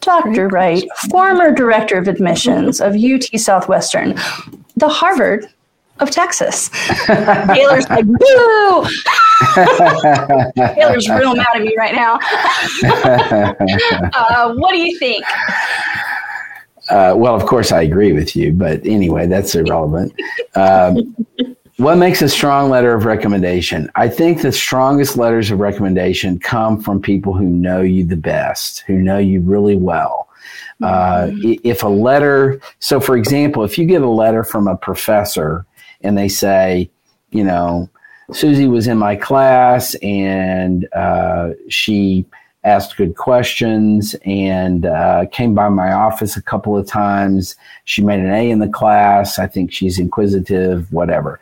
[0.00, 0.48] Dr.
[0.48, 4.14] Wright, former director of admissions of UT Southwestern,
[4.76, 5.46] the Harvard
[5.98, 6.68] of Texas.
[7.06, 8.86] Taylor's like, boo!
[10.74, 12.18] Taylor's real mad at me right now.
[14.14, 15.24] uh, what do you think?
[16.90, 20.12] Uh, well, of course, I agree with you, but anyway, that's irrelevant.
[20.56, 21.16] Um,
[21.76, 23.88] what makes a strong letter of recommendation?
[23.94, 28.80] I think the strongest letters of recommendation come from people who know you the best,
[28.86, 30.28] who know you really well.
[30.82, 31.52] Uh, mm-hmm.
[31.62, 35.66] if a letter, so for example, if you get a letter from a professor
[36.00, 36.90] and they say,
[37.30, 37.88] you know,
[38.32, 42.24] Susie was in my class and uh, she
[42.64, 47.56] asked good questions and uh, came by my office a couple of times.
[47.84, 49.38] She made an A in the class.
[49.38, 51.40] I think she's inquisitive, whatever.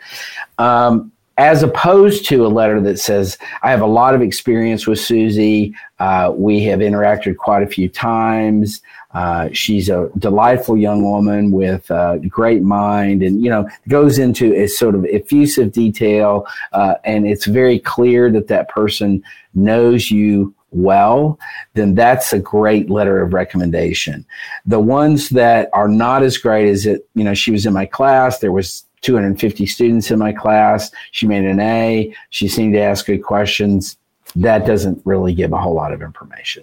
[0.59, 4.99] Um, as opposed to a letter that says, I have a lot of experience with
[4.99, 5.73] Susie.
[6.01, 8.83] Uh, we have interacted quite a few times.
[9.15, 14.53] Uh, she's a delightful young woman with a great mind and, you know, goes into
[14.53, 16.45] a sort of effusive detail.
[16.73, 19.23] Uh, and it's very clear that that person
[19.55, 21.39] knows you well,
[21.75, 24.27] then that's a great letter of recommendation.
[24.67, 27.87] The ones that are not as great as it, you know, she was in my
[27.87, 32.81] class, there was 250 students in my class, she made an A, she seemed to
[32.81, 33.97] ask good questions.
[34.37, 36.63] that doesn't really give a whole lot of information.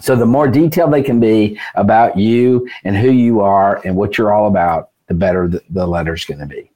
[0.00, 4.18] So the more detailed they can be about you and who you are and what
[4.18, 6.70] you're all about, the better the, the letter's going to be.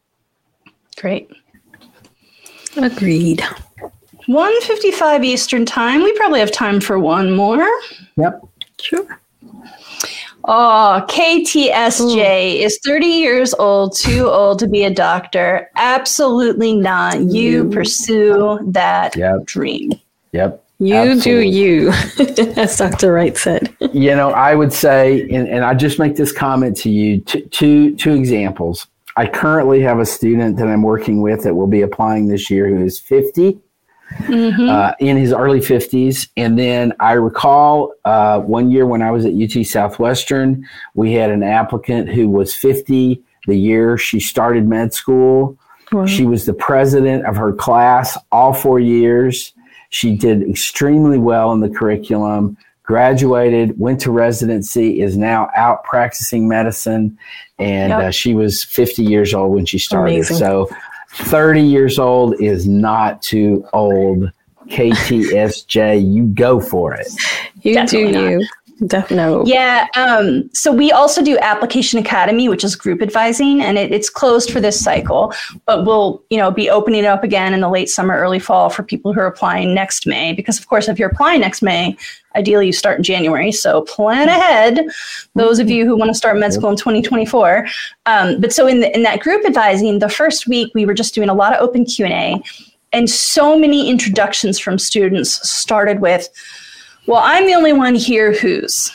[0.96, 1.30] Great.
[2.76, 3.42] Agreed.
[4.28, 6.02] 155 Eastern time.
[6.02, 7.66] We probably have time for one more.
[8.18, 8.42] Yep.
[8.78, 9.20] Sure.
[10.44, 12.64] Oh, KTSJ Ooh.
[12.64, 15.70] is 30 years old, too old to be a doctor.
[15.76, 17.20] Absolutely not.
[17.22, 19.46] You pursue that yep.
[19.46, 19.92] dream.
[20.32, 20.62] Yep.
[20.78, 21.50] You Absolutely.
[21.50, 21.88] do you,
[22.56, 23.14] as Dr.
[23.14, 23.74] Wright said.
[23.94, 27.46] you know, I would say, and, and I just make this comment to you, t-
[27.46, 28.86] two, two examples.
[29.16, 32.68] I currently have a student that I'm working with that will be applying this year
[32.68, 33.58] who is 50
[34.16, 34.68] mm-hmm.
[34.68, 36.28] uh, in his early 50s.
[36.36, 41.30] And then I recall uh, one year when I was at UT Southwestern, we had
[41.30, 45.58] an applicant who was 50 the year she started med school.
[45.90, 46.06] Wow.
[46.06, 49.54] She was the president of her class all four years.
[49.88, 56.46] She did extremely well in the curriculum, graduated, went to residency, is now out practicing
[56.46, 57.18] medicine.
[57.58, 58.00] And yep.
[58.00, 60.12] uh, she was 50 years old when she started.
[60.12, 60.36] Amazing.
[60.36, 60.68] So
[61.10, 64.30] 30 years old is not too old.
[64.68, 67.08] KTSJ, you go for it.
[67.62, 68.48] You Definitely do you.
[68.86, 69.50] Definitely.
[69.50, 69.88] Yeah.
[69.96, 74.52] Um, so we also do Application Academy, which is group advising, and it, it's closed
[74.52, 75.32] for this cycle,
[75.66, 78.70] but we'll, you know, be opening it up again in the late summer, early fall
[78.70, 80.32] for people who are applying next May.
[80.32, 81.96] Because of course, if you're applying next May,
[82.36, 83.50] ideally you start in January.
[83.50, 84.86] So plan ahead.
[85.34, 87.66] Those of you who want to start med school in 2024.
[88.06, 91.14] Um, but so in the, in that group advising, the first week we were just
[91.14, 92.42] doing a lot of open Q and A,
[92.92, 96.28] and so many introductions from students started with
[97.08, 98.92] well, I'm the only one here who's.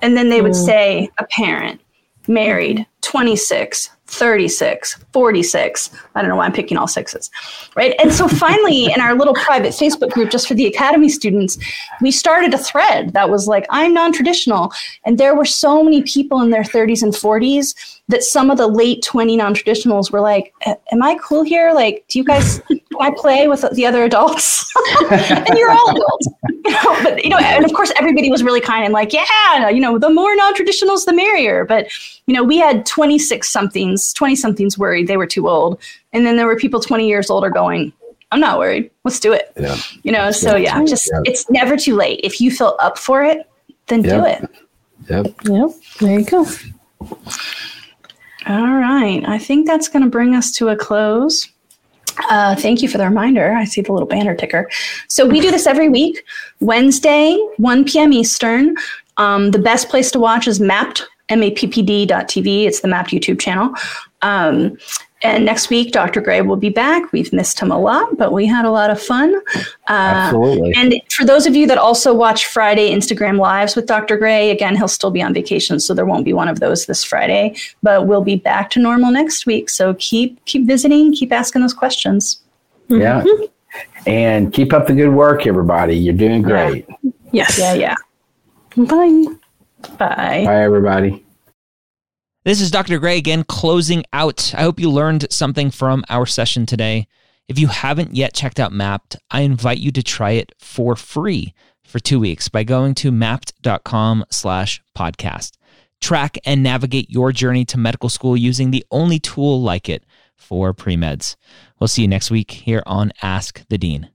[0.00, 0.64] And then they would mm.
[0.64, 1.80] say a parent,
[2.28, 5.90] married, 26, 36, 46.
[6.14, 7.28] I don't know why I'm picking all sixes.
[7.74, 7.94] Right.
[8.00, 11.58] And so finally, in our little private Facebook group, just for the Academy students,
[12.00, 14.72] we started a thread that was like, I'm non traditional.
[15.04, 17.74] And there were so many people in their 30s and 40s
[18.08, 20.54] that some of the late 20 non-traditionals were like
[20.92, 21.72] am i cool here?
[21.72, 24.72] Like do you guys can i play with the other adults?
[25.10, 26.28] And you're all adults.
[26.66, 29.68] You know but you know and of course everybody was really kind and like yeah
[29.68, 31.64] you know the more non-traditionals the merrier.
[31.64, 31.86] But
[32.26, 35.06] you know we had 26 somethings 20 somethings worried.
[35.06, 35.80] They were too old.
[36.12, 37.92] And then there were people 20 years older going
[38.32, 38.90] i'm not worried.
[39.04, 39.52] Let's do it.
[39.58, 39.76] Yeah.
[40.02, 40.82] you know so yeah.
[40.84, 41.20] just yeah.
[41.24, 42.20] it's never too late.
[42.24, 43.48] If you feel up for it
[43.86, 44.12] then yep.
[44.12, 44.50] do it.
[45.08, 45.70] Yep yep.
[46.00, 46.46] There you go
[48.46, 49.22] all right.
[49.26, 51.48] I think that's going to bring us to a close.
[52.30, 53.52] Uh, thank you for the reminder.
[53.52, 54.70] I see the little banner ticker.
[55.08, 56.24] So we do this every week,
[56.60, 58.12] Wednesday, 1 p.m.
[58.12, 58.76] Eastern.
[59.16, 62.64] Um, the best place to watch is Mappd, mappd.tv.
[62.64, 63.70] It's the Mappd YouTube channel.
[64.22, 64.78] Um,
[65.34, 66.20] and next week, Dr.
[66.20, 67.12] Gray will be back.
[67.12, 69.34] We've missed him a lot, but we had a lot of fun.
[69.56, 70.72] Uh, Absolutely.
[70.76, 74.16] And for those of you that also watch Friday Instagram Lives with Dr.
[74.16, 77.04] Gray, again, he'll still be on vacation, so there won't be one of those this
[77.04, 77.56] Friday.
[77.82, 79.70] But we'll be back to normal next week.
[79.70, 82.40] So keep keep visiting, keep asking those questions.
[82.88, 83.22] Yeah.
[83.22, 84.08] Mm-hmm.
[84.08, 85.96] And keep up the good work, everybody.
[85.96, 86.86] You're doing great.
[87.02, 87.10] Yeah.
[87.32, 87.58] Yes.
[87.58, 87.96] Yeah, yeah.
[88.76, 89.24] Bye.
[89.98, 90.44] Bye.
[90.46, 91.25] Bye, everybody.
[92.46, 93.00] This is Dr.
[93.00, 94.54] Gray again, closing out.
[94.56, 97.08] I hope you learned something from our session today.
[97.48, 101.54] If you haven't yet checked out Mappd, I invite you to try it for free
[101.82, 105.56] for two weeks by going to mappd.com slash podcast.
[106.00, 110.04] Track and navigate your journey to medical school using the only tool like it
[110.36, 111.34] for pre-meds.
[111.80, 114.10] We'll see you next week here on Ask the Dean.